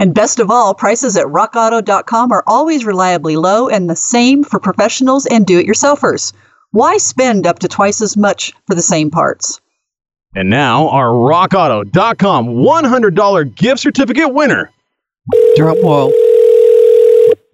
[0.00, 4.58] And best of all, prices at rockauto.com are always reliably low and the same for
[4.58, 6.32] professionals and do it yourselfers.
[6.72, 9.60] Why spend up to twice as much for the same parts?
[10.34, 14.70] And now, our RockAuto.com $100 gift certificate winner.
[15.56, 16.12] Drum roll.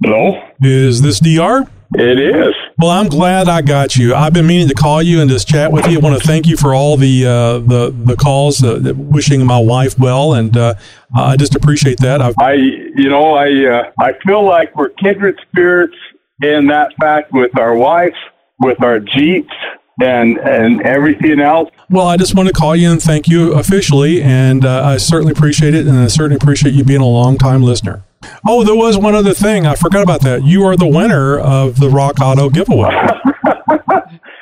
[0.07, 0.41] Hello?
[0.63, 1.69] Is this DR?
[1.97, 2.55] It is.
[2.79, 4.15] Well, I'm glad I got you.
[4.15, 5.99] I've been meaning to call you and just chat with you.
[5.99, 9.59] I want to thank you for all the uh, the the calls, uh, wishing my
[9.59, 10.75] wife well, and uh,
[11.13, 12.23] I just appreciate that.
[12.23, 15.97] I've, I, you know, I, uh, I feel like we're kindred spirits
[16.41, 18.15] in that fact with our wives,
[18.61, 19.55] with our Jeeps,
[20.01, 21.69] and and everything else.
[21.91, 25.33] well, I just want to call you and thank you officially, and uh, I certainly
[25.33, 28.05] appreciate it, and I certainly appreciate you being a long time listener.
[28.47, 30.45] Oh, there was one other thing I forgot about that.
[30.45, 32.91] You are the winner of the Rock Auto giveaway.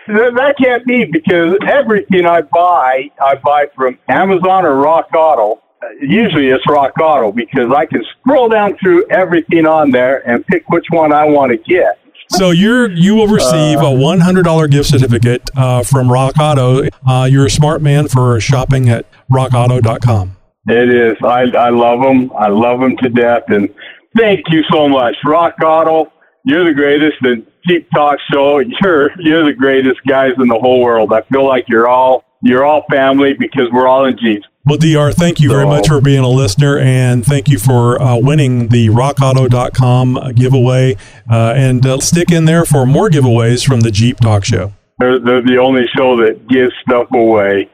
[0.07, 5.63] That can't be because everything I buy, I buy from Amazon or Rock Auto.
[5.83, 10.47] Uh, Usually it's Rock Auto because I can scroll down through everything on there and
[10.47, 11.99] pick which one I want to get.
[12.29, 16.89] So you're you will receive a one hundred dollar gift certificate uh, from Rock Auto.
[17.07, 20.37] Uh, you're a smart man for shopping at RockAuto.com.
[20.67, 21.17] It is.
[21.23, 22.33] I I love them.
[22.37, 23.45] I love them to death.
[23.49, 23.69] And
[24.17, 26.13] thank you so much, Rock Auto.
[26.45, 27.17] You're the greatest.
[27.23, 28.59] And Jeep Talk Show.
[28.59, 31.13] You're you're the greatest guys in the whole world.
[31.13, 34.47] I feel like you're all you're all family because we're all in Jeeps.
[34.67, 35.13] Well, DR.
[35.13, 38.89] Thank you very much for being a listener, and thank you for uh, winning the
[38.89, 40.97] RockAuto.com giveaway.
[41.31, 44.73] Uh, and uh, stick in there for more giveaways from the Jeep Talk Show.
[44.99, 47.69] They're, they're the only show that gives stuff away.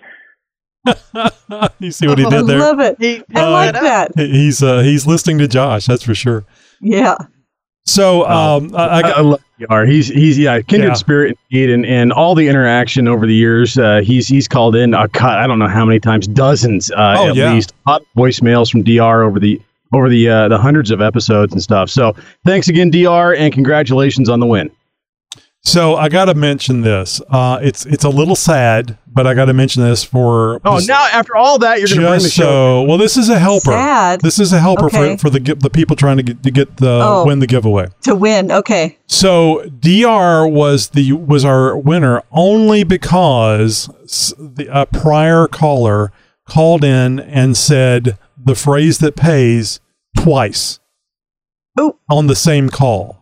[1.79, 2.59] you see what he did there?
[2.63, 3.25] I love it.
[3.35, 4.13] I like that.
[4.17, 5.87] He's uh, he's listening to Josh.
[5.87, 6.45] That's for sure.
[6.81, 7.17] Yeah.
[7.87, 9.17] So um, I, I got.
[9.19, 9.85] I love DR.
[9.87, 10.95] He's he's yeah, kindred Yeah.
[10.95, 13.77] spirit indeed, and and all the interaction over the years.
[13.79, 14.95] Uh, he's he's called in.
[14.95, 17.53] Uh, God, I don't know how many times, dozens uh, Oh, at yeah.
[17.53, 17.73] least.
[17.87, 19.61] A lot of voicemails from DR over the
[19.93, 21.91] over the uh, the hundreds of episodes and stuff.
[21.91, 22.15] So
[22.45, 24.71] thanks again, DR, and congratulations on the win.
[25.63, 27.21] So I got to mention this.
[27.29, 31.05] Uh, it's it's a little sad, but I got to mention this for Oh, now
[31.13, 32.43] after all that, you're going to bring the just show.
[32.45, 32.97] so well.
[32.97, 33.73] This is a helper.
[33.73, 34.23] Sad.
[34.23, 35.17] This is a helper Okay.
[35.17, 37.27] for for the the people trying to get to get the Oh.
[37.27, 37.89] win the giveaway.
[38.05, 38.51] To win.
[38.51, 38.99] Okay.
[39.07, 43.91] So DR was the was our winner only because
[44.39, 46.11] the a prior caller
[46.49, 49.79] called in and said the phrase that pays
[50.19, 50.81] twice
[52.11, 53.20] on the same call.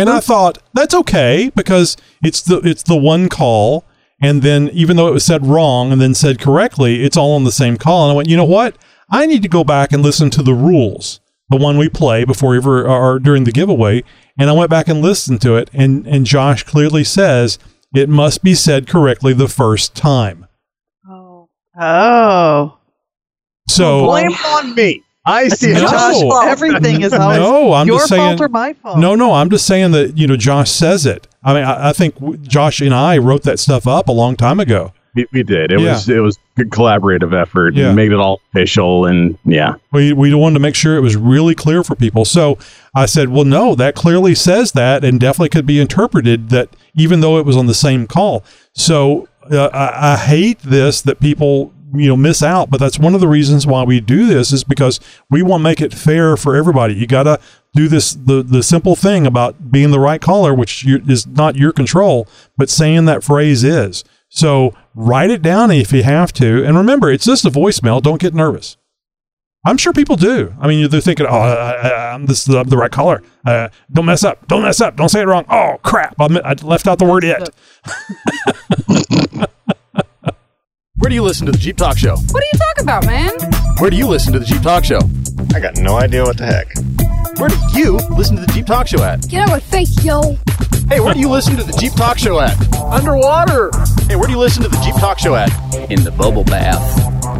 [0.00, 3.84] And I thought that's okay because it's the it's the one call
[4.20, 7.44] and then even though it was said wrong and then said correctly, it's all on
[7.44, 8.04] the same call.
[8.04, 8.76] And I went, you know what?
[9.10, 12.54] I need to go back and listen to the rules, the one we play before
[12.54, 14.04] ever or during the giveaway.
[14.38, 17.58] And I went back and listened to it, and and Josh clearly says
[17.94, 20.46] it must be said correctly the first time.
[21.08, 21.48] Oh.
[21.78, 22.78] Oh.
[23.68, 25.02] So blame on me.
[25.26, 25.72] I see.
[25.74, 25.80] No.
[25.80, 28.98] Josh, everything is always no, I'm your just saying, fault or my fault.
[28.98, 31.26] No, no, I'm just saying that you know Josh says it.
[31.42, 34.36] I mean, I, I think w- Josh and I wrote that stuff up a long
[34.36, 34.92] time ago.
[35.14, 35.72] We, we did.
[35.72, 35.92] It Yeah.
[35.92, 37.74] was it was a collaborative effort.
[37.74, 37.88] Yeah.
[37.88, 39.74] and made it all official, and yeah.
[39.92, 42.24] We we wanted to make sure it was really clear for people.
[42.24, 42.58] So
[42.94, 47.20] I said, well, no, that clearly says that, and definitely could be interpreted that even
[47.20, 48.42] though it was on the same call.
[48.72, 53.14] So uh, I, I hate this that people you know miss out, but that's one
[53.14, 56.36] of the reasons why we do this is because we want to make it fair
[56.36, 56.94] for everybody.
[56.94, 57.40] You got to
[57.74, 61.56] do this the the simple thing about being the right caller, which you, is not
[61.56, 64.04] your control, but saying that phrase is.
[64.28, 68.00] So write it down if you have to, and remember, it's just a voicemail.
[68.00, 68.76] Don't get nervous.
[69.66, 70.54] I'm sure people do.
[70.58, 73.22] I mean, they're thinking, "Oh, I, I'm this I'm the right caller.
[73.44, 74.46] Uh, don't mess up.
[74.48, 74.96] Don't mess up.
[74.96, 75.44] Don't say it wrong.
[75.50, 76.14] Oh crap!
[76.18, 77.50] I left out the word it."
[81.00, 82.14] Where do you listen to the Jeep Talk Show?
[82.14, 83.30] What are you talking about, man?
[83.78, 85.00] Where do you listen to the Jeep Talk Show?
[85.54, 86.68] I got no idea what the heck.
[87.38, 89.26] Where do you listen to the Jeep Talk Show at?
[89.26, 90.36] Get out of my face, yo.
[90.90, 92.54] Hey, where do you listen to the Jeep Talk Show at?
[92.76, 93.70] Underwater.
[94.08, 95.48] Hey, where do you listen to the Jeep Talk Show at?
[95.90, 96.78] In the bubble bath.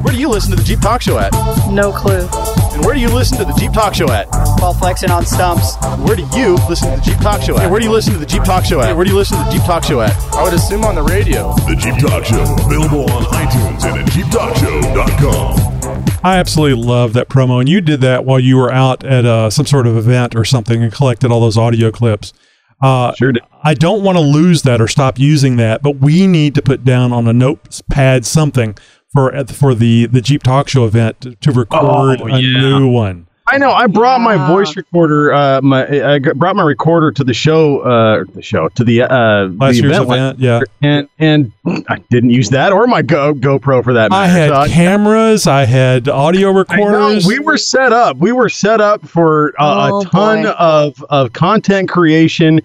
[0.03, 1.33] Where do you listen to the Jeep Talk Show at?
[1.71, 2.29] No clue.
[2.73, 4.27] And where do you listen to the Jeep Talk Show at?
[4.61, 5.77] While flexing on stumps.
[5.99, 7.63] Where do you listen to the Jeep Talk Show at?
[7.63, 8.87] Hey, where do you listen to the Jeep Talk Show at?
[8.87, 10.17] Hey, where do you listen to the Jeep Talk Show at?
[10.35, 11.55] I would assume on the radio.
[11.69, 16.21] The Jeep Talk Show, available on iTunes and at JeepTalkShow.com.
[16.25, 19.51] I absolutely love that promo, and you did that while you were out at uh,
[19.51, 22.33] some sort of event or something and collected all those audio clips.
[22.81, 23.33] Uh, sure.
[23.33, 23.43] Did.
[23.63, 26.85] I don't want to lose that or stop using that, but we need to put
[26.85, 28.77] down on a notepad something
[29.13, 32.61] for for the the Jeep Talk Show event to, to record Oh, a yeah.
[32.79, 33.27] new one.
[33.53, 33.73] I know.
[33.73, 35.35] I brought my voice recorder.
[35.35, 35.85] Uh, my
[36.15, 37.81] I g- brought my recorder to the show.
[37.81, 40.61] Uh, the show to the uh Last the year's event, event, yeah.
[40.83, 41.53] and and
[41.89, 44.13] I didn't use that or my Go GoPro for that.
[44.13, 47.27] I had So cameras, I had audio I recorders.
[47.27, 48.19] we were set up.
[48.19, 50.51] We were set up for uh, Oh, a ton boy.
[50.51, 52.61] of of content creation,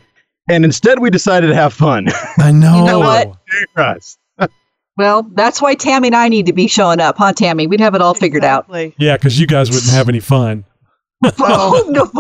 [0.50, 2.10] and instead we decided to have fun.
[2.38, 2.78] I know.
[2.82, 3.36] You know what?
[4.98, 5.02] Us.
[5.04, 7.68] Well, that's why Tammy and I need to be showing up, huh, Tammy?
[7.68, 8.66] We'd have it all figured out.
[8.98, 10.66] Yeah, because you guys wouldn't have any fun.
[11.40, 12.12] Oh, no.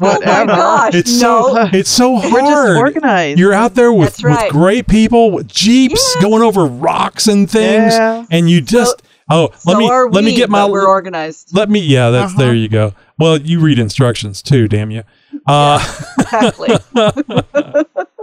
[0.00, 1.52] oh my gosh, It's no.
[1.54, 2.32] so it's so hard.
[2.32, 3.38] We're just organized.
[3.38, 4.44] You're out there with, right.
[4.44, 8.24] with great people, with jeeps going over rocks and things, Yeah.
[8.30, 11.54] and you just oh let so me are let me get my we're organized.
[11.54, 12.42] let me yeah that's Uh-huh.
[12.44, 12.94] there you go.
[13.18, 15.02] Well, you read instructions too, damn you.
[15.46, 15.78] Uh,
[16.20, 16.76] Exactly.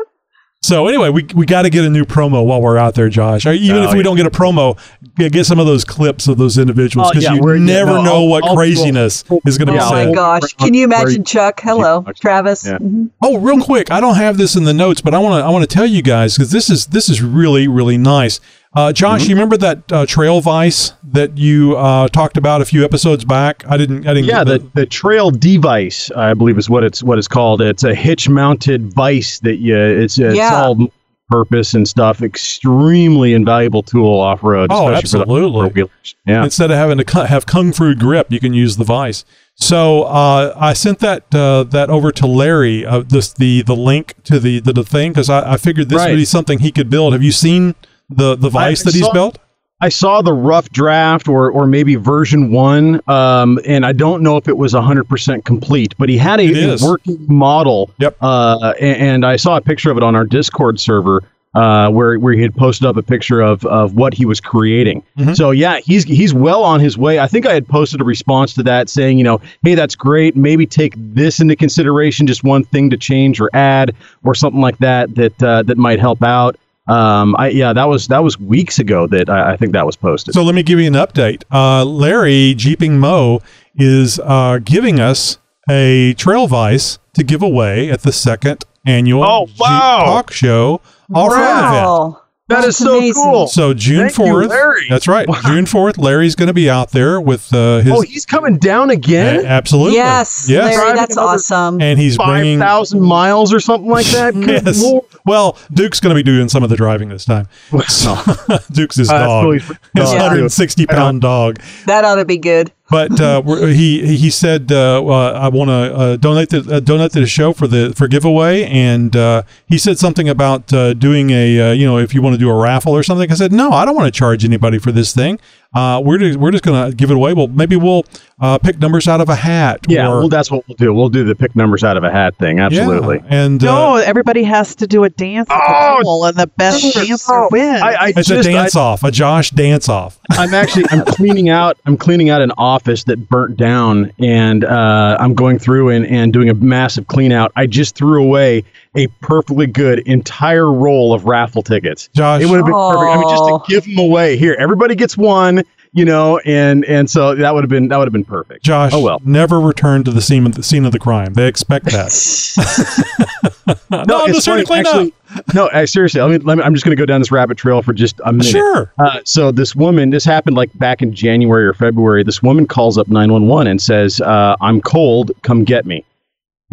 [0.63, 3.45] So anyway, we we got to get a new promo while we're out there, Josh.
[3.45, 4.03] Or even Oh, if we yeah.
[4.03, 4.77] don't get a promo,
[5.17, 7.65] get get some of those clips of those individuals Oh, because yeah, you we're- yeah,
[7.65, 10.15] never no, know I'll- what I'll- craziness is going to oh be Yeah, my said.
[10.15, 10.53] gosh.
[10.53, 11.59] Can you imagine Chuck?
[11.61, 12.65] Hello, Travis.
[12.65, 12.77] Yeah.
[12.77, 13.09] Mhm.
[13.21, 15.49] Oh, real quick, I don't have this in the notes, but I want to I
[15.49, 18.39] want to tell you guys because this is this is really really nice.
[18.75, 19.29] Uh, Josh, Mm-hmm.
[19.29, 23.63] you remember that uh, trail vice that you uh, talked about a few episodes back?
[23.69, 24.07] I didn't.
[24.07, 24.29] I didn't.
[24.29, 27.61] Yeah, get the, the trail device, I believe, is what it's what it's called.
[27.61, 29.77] It's a hitch mounted vice that you.
[29.77, 30.55] It's it's Yeah.
[30.63, 30.91] all
[31.29, 32.21] purpose and stuff.
[32.23, 34.67] Extremely invaluable tool off road.
[34.71, 35.83] Oh, absolutely.
[36.25, 36.43] Yeah.
[36.43, 39.23] Instead of having to cu- have kung fu grip, you can use the vice.
[39.55, 42.85] So uh, I sent that uh, that over to Larry.
[42.85, 45.99] Uh, this the the link to the the, the thing because I, I figured this
[45.99, 46.09] Right.
[46.09, 47.13] would be something he could build.
[47.13, 47.75] Have you seen
[48.09, 49.39] the the vice I that he's saw- built?
[49.81, 54.37] I saw the rough draft or or maybe version one, um, and I don't know
[54.37, 55.93] if it was hundred percent complete.
[55.97, 57.91] But he had a, a working model.
[57.99, 58.15] Yep.
[58.21, 61.21] Uh, and, and I saw a picture of it on our Discord server.
[61.55, 65.03] Uh, where where he had posted up a picture of of what he was creating.
[65.19, 65.35] Mhm.
[65.35, 67.19] So yeah, he's he's well on his way.
[67.19, 70.35] I think I had posted a response to that saying, you know, hey, that's great.
[70.35, 73.93] Maybe take this into consideration, just one thing to change or add
[74.23, 76.55] or something like that that uh, that might help out.
[76.87, 79.95] Um, I yeah, that was that was weeks ago that I, I think that was
[79.95, 80.33] posted.
[80.33, 81.43] So let me give you an update.
[81.51, 83.41] Uh, Larry Jeeping Mo
[83.75, 85.37] is uh, giving us
[85.69, 90.03] a trail vice to give away at the second annual Oh, Jeep wow.
[90.05, 90.81] Talk Show
[91.13, 92.22] off-road event.
[92.49, 92.57] Wow.
[92.59, 93.23] That is That's so amazing.
[93.23, 93.47] cool.
[93.47, 94.87] So June fourth, Larry.
[94.89, 95.25] that's right.
[95.29, 95.39] Wow.
[95.45, 98.89] June fourth, Larry's going to be out there with uh, his oh, he's coming down
[98.89, 99.45] A- again.
[99.45, 101.81] absolutely Yes, yes, Larry, that's awesome.
[101.81, 104.33] and he's Five bringing thousand miles or something like that.
[104.43, 104.83] Yes.
[104.83, 105.05] Lord.
[105.25, 107.47] Well, Duke's going to be doing some of the driving this time.
[107.87, 108.13] So,
[108.73, 111.59] Duke's his Uh, that's dog, really his freaking 160 pound dog.
[111.85, 112.73] that ought to be good.
[112.93, 113.41] But uh,
[113.81, 117.25] he he said uh, uh, I want to uh, donate the uh, donate to the
[117.25, 121.71] show for the for giveaway, and uh, he said something about uh, doing a uh,
[121.71, 123.31] you know if you want to do a raffle or something.
[123.31, 125.39] I said no, I don't want to charge anybody for this thing.
[125.73, 127.33] Uh, we're just, we're just going to give it away.
[127.33, 128.05] Well, maybe we'll
[128.39, 129.79] uh, pick numbers out of a hat.
[129.87, 130.93] Yeah, or, well, that's what we'll do.
[130.93, 132.59] We'll do the pick numbers out of a hat thing.
[132.59, 133.17] Absolutely.
[133.17, 136.47] Yeah, and uh, everybody has to do a dance at Oh, the pole, and the
[136.47, 137.81] best dancer wins.
[137.81, 140.19] I, I it's just, a dance off, a Josh dance off.
[140.31, 144.65] I, am actually I'm cleaning out I'm cleaning out an office that burnt down, and
[144.65, 147.51] uh, I'm going through and, and doing a massive clean out.
[147.55, 148.63] I just threw away
[148.95, 152.09] a perfectly good entire roll of raffle tickets.
[152.13, 153.11] Josh, It would have been perfect.
[153.11, 155.63] I mean, just to give them away here, everybody gets one.
[155.95, 158.63] You know, and and so that would have been that would have been perfect.
[158.65, 159.21] Josh, Oh well.
[159.25, 161.35] never return to the scene of the scene of the crime.
[161.35, 162.11] They expect that.
[163.91, 166.19] no, I'm it's just trying to funny, clean actually, No, I, seriously.
[166.19, 168.19] Let me, let me, I'm just going to go down this rabbit trail for just
[168.25, 168.47] a minute.
[168.47, 168.91] Sure.
[168.97, 172.23] Uh, so this woman, this happened like back in January or February.
[172.23, 175.31] This woman calls up 911 and says, uh, "I'm cold.
[175.43, 176.03] Come get me."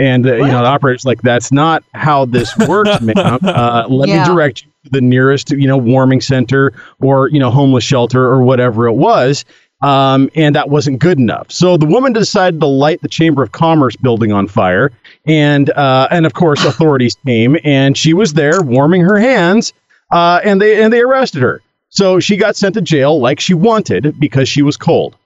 [0.01, 3.39] And uh, you know, the operator's like, "That's not how this works, ma'am.
[3.43, 4.21] Uh, let Yeah.
[4.23, 8.25] me direct you to the nearest, you know, warming center or you know, homeless shelter
[8.25, 9.45] or whatever it was."
[9.83, 11.51] Um, and that wasn't good enough.
[11.51, 14.93] So the woman decided to light the Chamber of Commerce building on fire,
[15.27, 19.73] and uh, and of course authorities came, and she was there warming her hands,
[20.13, 21.63] uh, and they and they arrested her.
[21.89, 25.17] So she got sent to jail like she wanted because she was cold.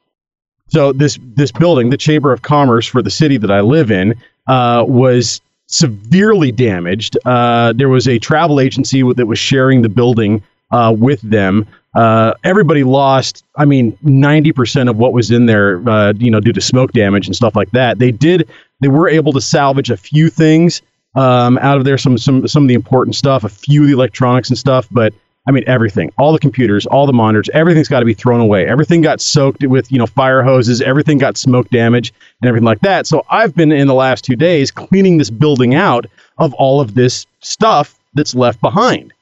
[0.68, 4.14] So this this building, the Chamber of Commerce for the city that I live in,
[4.46, 7.16] uh, was severely damaged.
[7.24, 11.66] Uh, there was a travel agency that was sharing the building uh, with them.
[11.94, 13.44] Uh, everybody lost.
[13.56, 16.92] I mean, ninety percent of what was in there, uh, you know, due to smoke
[16.92, 17.98] damage and stuff like that.
[17.98, 18.48] They did.
[18.80, 20.82] They were able to salvage a few things
[21.14, 21.96] um, out of there.
[21.96, 25.14] Some some some of the important stuff, a few of the electronics and stuff, but.
[25.46, 28.66] I mean everything, all the computers, all the monitors, everything's got to be thrown away.
[28.66, 32.80] Everything got soaked with, you know, fire hoses, everything got smoke damage and everything like
[32.80, 33.06] that.
[33.06, 36.06] So I've been in the last 2 days cleaning this building out
[36.38, 39.12] of all of this stuff that's left behind.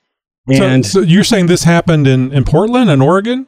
[0.52, 3.46] So- And so, you're saying this happened in, in Portland and Oregon?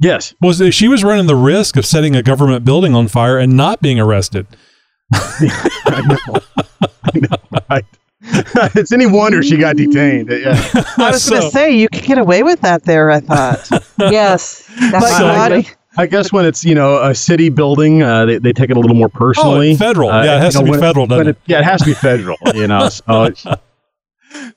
[0.00, 3.38] yes, Was it, she was running the risk of setting a government building on fire
[3.38, 4.46] and not being arrested?
[5.14, 6.40] I know.
[7.04, 7.60] I know.
[7.70, 7.84] Right?
[8.74, 10.30] it's any wonder she got detained.
[10.30, 10.52] Yeah.
[10.96, 13.10] I was going to say you could get away with that there.
[13.10, 13.68] I thought.
[13.98, 15.62] yes, But absolutely.
[15.62, 18.76] God, I guess when it's you know a city building, uh, they, they take it
[18.76, 19.72] a little more personally.
[19.72, 20.10] Oh, federal.
[20.10, 21.38] Uh, Yeah, it has you to be when federal, doesn't it?
[21.46, 22.36] Yeah, it has to be federal.
[22.54, 23.44] You know, so it's,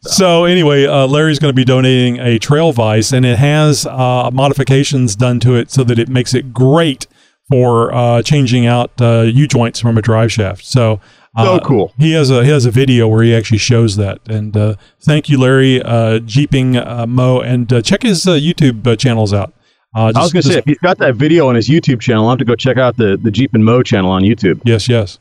[0.01, 4.29] So anyway, uh, Larry's going to be donating a trail vise, and it has uh,
[4.31, 7.07] modifications done to it so that it makes it great
[7.49, 10.65] for uh, changing out uh, U joints from a drive shaft.
[10.65, 11.01] So.
[11.37, 11.93] So uh, cool.
[11.97, 14.19] He has a he has a video where he actually shows that.
[14.29, 18.87] And uh, thank you, Larry uh, Jeeping uh, Mo, and uh, check his uh, YouTube
[18.87, 19.53] uh, channels out.
[19.93, 22.25] Uh, I was going to say, if he's got that video on his YouTube channel,
[22.25, 24.61] I'll have to go check out the, the Jeeping Mo channel on YouTube.
[24.65, 25.19] Yes, yes.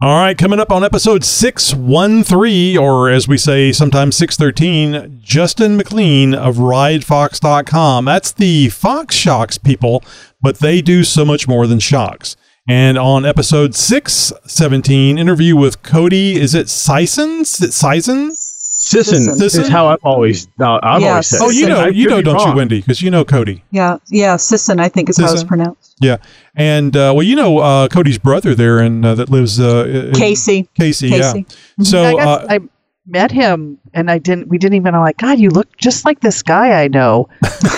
[0.00, 6.34] All right, coming up on episode 613, or as we say sometimes 613, Justin McLean
[6.34, 8.04] of RideFox.com.
[8.04, 10.02] That's the Fox Shocks people,
[10.40, 12.34] but they do so much more than shocks.
[12.68, 17.40] And on episode 617, interview with Cody, is it Sison?
[17.40, 18.30] Sison?
[18.32, 21.40] Sisson This is how I've always, uh, I've Yeah, always said.
[21.42, 22.54] Oh, you know, you know, don't you.
[22.54, 22.80] Wendy?
[22.80, 23.64] Because you know Cody.
[23.72, 25.96] Yeah, yeah, Sisson, I think is how it's pronounced.
[26.00, 26.18] Yeah,
[26.54, 30.12] and uh, well, you know uh, Cody's brother there, and uh, that lives uh, in-
[30.14, 30.68] Casey.
[30.78, 31.46] Casey, Casey.
[31.78, 31.84] yeah.
[31.84, 32.60] So I, guess uh, I
[33.06, 34.48] met him and I didn't.
[34.48, 34.94] We didn't even.
[34.94, 37.28] I'm like, God, you look just like this guy I know.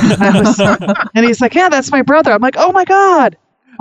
[0.03, 2.33] and, I was- and he's like, Yeah, that's my brother.
[2.33, 3.37] I'm like, Oh my God.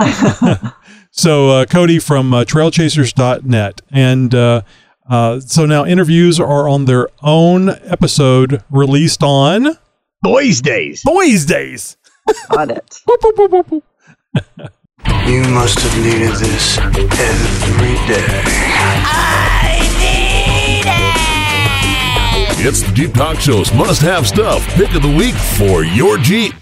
[1.16, 3.80] So uh, Cody from uh, trailchasers.net.
[3.92, 4.62] And uh,
[5.08, 9.78] uh, so now interviews are on their own episode released on
[10.22, 11.02] Boys Days.
[11.04, 11.96] Boys Days.
[12.50, 13.00] on it.
[15.26, 18.42] You must have needed this every day.
[22.66, 26.54] It's the Jeep Talk Show's must have stuff pick of the week for your Jeep.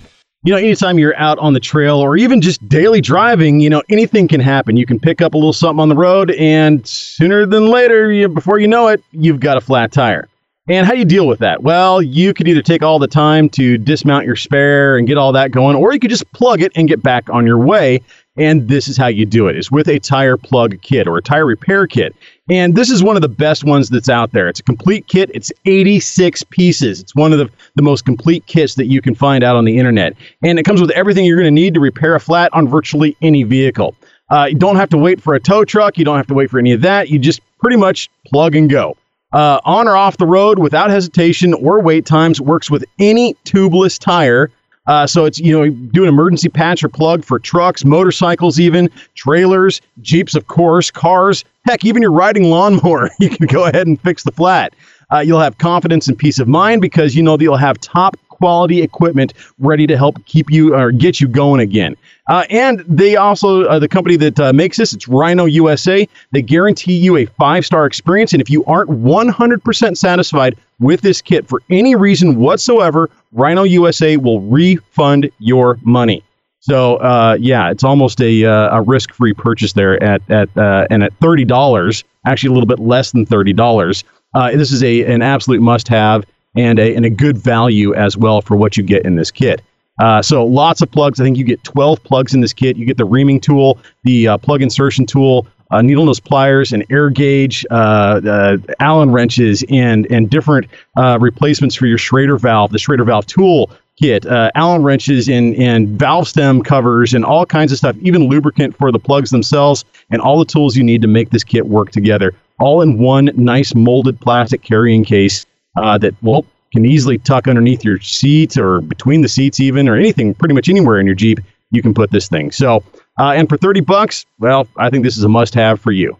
[0.45, 3.80] You know, anytime you're out on the trail or even just daily driving, you know,
[3.88, 4.76] anything can happen.
[4.76, 8.28] You can pick up a little something on the road, and sooner than later, you,
[8.28, 10.28] before you know it, you've got a flat tire.
[10.68, 11.62] And how do you deal with that?
[11.62, 15.30] Well, you could either take all the time to dismount your spare and get all
[15.32, 18.01] that going, or you could just plug it and get back on your way.
[18.37, 19.57] And this is how you do it.
[19.57, 22.16] is with a tire plug kit or a tire repair kit.
[22.49, 24.49] And this is one of the best ones that's out there.
[24.49, 25.30] It's a complete kit.
[25.35, 27.01] It's 86 pieces.
[27.01, 29.78] It's one of the, the most complete kits that you can find out on the
[29.78, 30.14] internet.
[30.43, 33.16] And it comes with everything you're going to need to repair a flat on virtually
[33.20, 33.95] any vehicle.
[34.30, 35.99] Uh, you don't have to wait for a tow truck.
[35.99, 37.11] You don't have to wait for any of that.
[37.11, 38.97] You just pretty much plug and go.
[39.33, 43.99] Uh, on or off the road without hesitation or wait times works with any tubeless
[43.99, 44.51] tire.
[44.87, 48.91] Uh, so it's you know do an emergency patch or plug for trucks, motorcycles, even
[49.14, 51.45] trailers, jeeps, of course, cars.
[51.66, 54.74] Heck, even your riding lawnmower, you can go ahead and fix the flat.
[55.12, 58.16] Uh, you'll have confidence and peace of mind because you know that you'll have top
[58.28, 61.97] quality equipment ready to help keep you or get you going again.
[62.33, 66.09] Uh, and they also, uh, the company that uh, makes this, it's Rhino USA.
[66.30, 68.33] They guarantee you a five star experience.
[68.33, 74.16] And if you aren't 100% satisfied with this kit for any reason whatsoever, Rhino USA
[74.16, 76.24] will refund your money.
[76.61, 80.87] So uh, yeah, it's almost a, uh, a risk free purchase there at at uh,
[80.89, 84.05] and at thirty dollars, actually a little bit less than thirty dollars.
[84.33, 86.24] Uh, this is a an absolute must have
[86.57, 89.61] and a and a good value as well for what you get in this kit.
[90.01, 91.20] Uh, so lots of plugs.
[91.20, 92.76] I think you get 12 plugs in this kit.
[92.76, 96.84] You get the reaming tool, the uh, plug insertion tool, uh, needle nose pliers, an
[96.90, 100.66] air gauge, uh, uh, Allen wrenches, and and different
[100.97, 103.70] uh, replacements for your Schrader valve, the Schrader valve tool
[104.01, 107.97] kit, Allen wrenches, and and valve stem covers, and all kinds of stuff.
[108.03, 111.45] Even lubricant for the plugs themselves, and all the tools you need to make this
[111.45, 117.18] kit work together, all in one nice molded plastic carrying case that well can easily
[117.18, 121.07] tuck underneath your seat or between the seats even or anything pretty much anywhere in
[121.07, 121.39] your jeep
[121.70, 122.83] you can put this thing so
[123.20, 126.16] uh, and for 30 bucks well i think this is a must have for you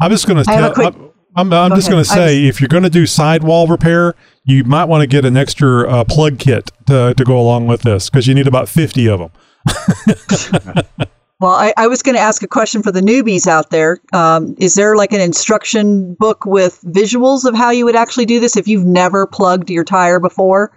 [0.00, 0.72] I'm just going to tell.
[0.74, 3.06] quick- I'm, I'm, I'm Go just going to I say, if you're going to do
[3.06, 4.14] sidewall repair,
[4.44, 7.82] you might want to get an extra uh, plug kit to, to go along with
[7.82, 9.30] this because you need about 50 of them.
[11.40, 14.00] Well, I, I was going to ask a question for the newbies out there.
[14.12, 18.40] Um, is there like an instruction book with visuals of how you would actually do
[18.40, 20.72] this if you've never plugged your tire before?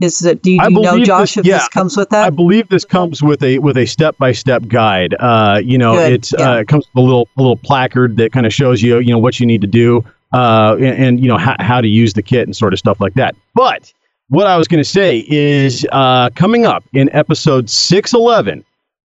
[0.00, 0.42] Is it?
[0.42, 1.58] Do you, you know, Josh, this- if yeah.
[1.58, 2.24] this comes with that?
[2.24, 5.14] I believe this comes with a with a step by step guide.
[5.18, 6.52] Uh, you know, Good, it's yeah.
[6.52, 9.10] uh, it comes with a little a little placard that kind of shows you you
[9.10, 12.12] know what you need to do, uh, and, and you know how, how to use
[12.12, 13.34] the kit and sort of stuff like that.
[13.56, 13.92] But
[14.28, 18.64] what I was going to say is uh, coming up in episode six eleven.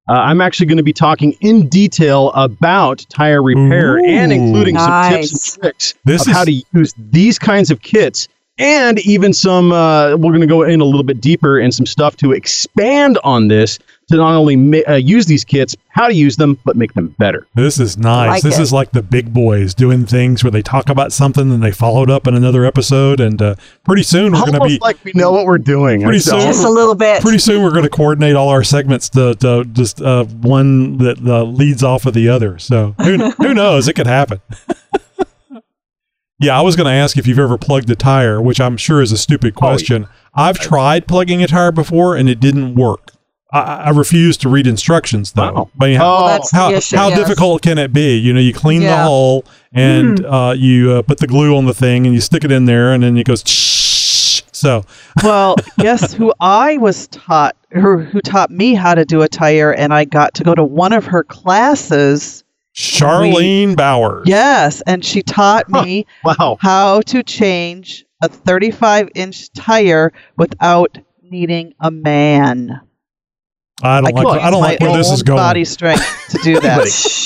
[0.09, 5.11] Uh, I'm actually going to be talking in detail about tire repair and including some
[5.11, 8.27] tips and tricks This of how to use these kinds of kits
[8.57, 11.85] and even some uh, we're going to go in a little bit deeper and some
[11.85, 13.79] stuff to expand on this
[14.11, 17.13] to not only ma- uh, use these kits how to use them but make them
[17.19, 18.29] better This is nice.
[18.29, 18.61] like this it.
[18.61, 22.09] is like the big boys doing things where they talk about something and they followed
[22.09, 23.19] up in another episode.
[23.19, 26.19] And uh, pretty soon we're going to be like we know what we're doing Pretty
[26.19, 27.21] soon- Just a little bit.
[27.21, 31.17] pretty soon we're going to coordinate all our segments to, to just uh, one that
[31.25, 32.57] uh, leads off of the other.
[32.59, 33.87] So who, who knows?
[33.87, 34.39] It could happen.
[36.39, 39.01] yeah, I was going to ask if you've ever plugged a tire, which I'm sure
[39.01, 40.07] is a stupid question.
[40.33, 43.11] I've tried plugging a tire before and it didn't work.
[43.51, 45.69] I, I refuse to read instructions though.
[45.79, 47.17] I mean, how, Well, that's the how, issue, how yes.
[47.19, 48.15] difficult can it be?
[48.17, 49.03] You know, you clean the Yeah.
[49.03, 50.49] hole and Mhm.
[50.49, 52.93] uh, you uh, put the glue on the thing and you stick it in there
[52.93, 53.43] and then it goes.
[53.45, 54.41] Shh.
[54.51, 54.85] So
[55.23, 59.73] Well, guess who I was taught, or who taught me how to do a tire,
[59.73, 62.43] and I got to go to one of her classes.
[62.73, 64.23] Charlene Bowers.
[64.27, 66.57] Yes, and she taught me wow.
[66.61, 72.79] how to change a 35 inch tire without needing a man.
[73.83, 74.41] I don't I like.
[74.41, 75.37] I don't like my where this is own going.
[75.37, 76.79] Body strength to do that.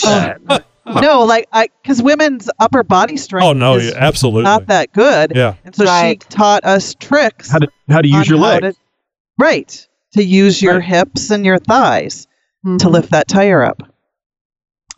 [0.06, 0.64] Everybody-
[1.02, 3.46] no, like I, because women's upper body strength.
[3.46, 4.44] Oh no, is yeah, absolutely.
[4.44, 5.34] not that good.
[5.36, 5.56] Yeah.
[5.64, 6.22] And so Right.
[6.22, 7.50] she taught us tricks.
[7.50, 8.76] How to how to use your how legs.
[8.76, 8.82] to-
[9.40, 9.88] right.
[10.14, 12.28] To use your hips and your thighs
[12.66, 12.78] mm-hmm.
[12.78, 13.82] to lift that tire up.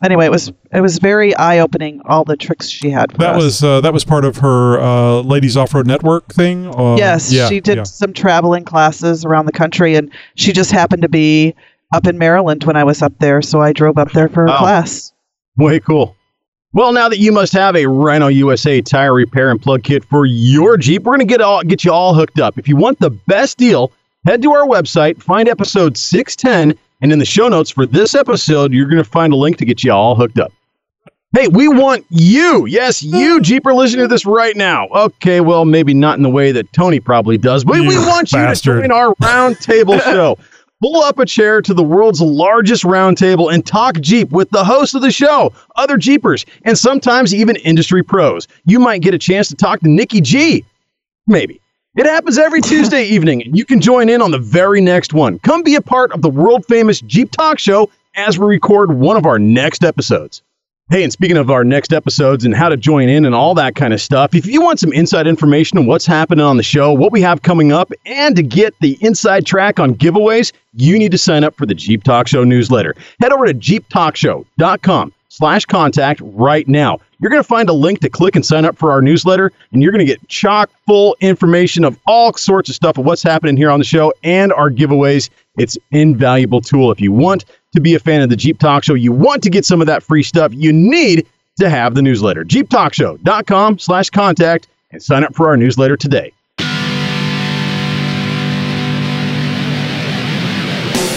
[0.02, 2.00] Anyway, it was it was very eye opening.
[2.04, 3.42] All the tricks she had for That us.
[3.42, 6.68] was uh, that was part of her uh, ladies off road network thing.
[6.74, 7.82] Uh, yes, yeah, she did yeah.
[7.82, 11.54] some traveling classes around the country, and she just happened to be
[11.92, 14.46] up in Maryland when I was up there, so I drove up there for her
[14.48, 14.58] Wow.
[14.58, 15.12] class.
[15.56, 16.14] Way cool.
[16.74, 20.26] Well, now that you must have a Rhino USA tire repair and plug kit for
[20.26, 22.56] your Jeep, we're going to get all get you all hooked up.
[22.58, 23.90] If you want the best deal,
[24.26, 28.72] head to our website, find episode 610, and in the show notes for this episode,
[28.72, 30.52] you're going to find a link to get you all hooked up.
[31.32, 32.64] Hey, we want you.
[32.66, 33.42] Yes, you, mm.
[33.42, 34.88] Jeeper, listening to this right now.
[34.88, 38.32] Okay, well, maybe not in the way that Tony probably does, but we You want
[38.32, 40.38] you to join our roundtable show.
[40.80, 44.94] Pull up a chair to the world's largest roundtable and talk Jeep with the host
[44.94, 48.48] of the show, other Jeepers, and sometimes even industry pros.
[48.64, 50.64] You might get a chance to talk to Nikki G.
[51.26, 51.60] Maybe.
[51.98, 55.40] It happens every Tuesday evening, and you can join in on the very next one.
[55.40, 59.16] Come be a part of the world famous Jeep Talk Show as we record one
[59.16, 60.40] of our next episodes.
[60.90, 63.74] Hey, and speaking of our next episodes and how to join in and all that
[63.74, 66.92] kind of stuff, if you want some inside information on what's happening on the show,
[66.92, 71.10] what we have coming up, and to get the inside track on giveaways, you need
[71.10, 72.94] to sign up for the Jeep Talk Show newsletter.
[73.20, 77.00] Head over to jeeptalkshow.com slash contact right now.
[77.20, 79.82] You're going to find a link to click and sign up for our newsletter, and
[79.82, 83.56] you're going to get chock full information of all sorts of stuff of what's happening
[83.56, 85.28] here on the show and our giveaways.
[85.56, 86.92] It's invaluable tool.
[86.92, 87.44] If you want
[87.74, 89.88] to be a fan of the Jeep Talk Show, you want to get some of
[89.88, 91.26] that free stuff, you need
[91.58, 92.44] to have the newsletter.
[92.44, 96.32] jeeptalkshow.com slash contact and sign up for our newsletter today.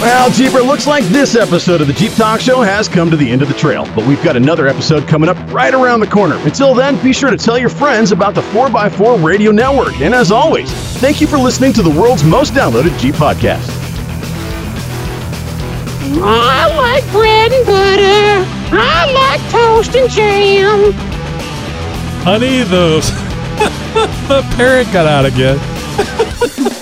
[0.02, 3.30] Well, Jeeper, looks like this episode of the Jeep Talk Show has come to the
[3.30, 6.38] end of the trail, but we've got another episode coming up right around the corner.
[6.38, 10.02] Until then, be sure to tell your friends about the 4x4 Radio Network.
[10.02, 13.70] And as always, thank you for listening to the world's most downloaded Jeep podcast.
[16.20, 18.50] I like bread and butter.
[18.74, 20.94] I like toast and jam.
[22.24, 23.02] Honey, the
[24.28, 25.60] the parrot got out again.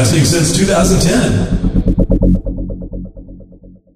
[0.00, 1.59] Podcasting since 2010.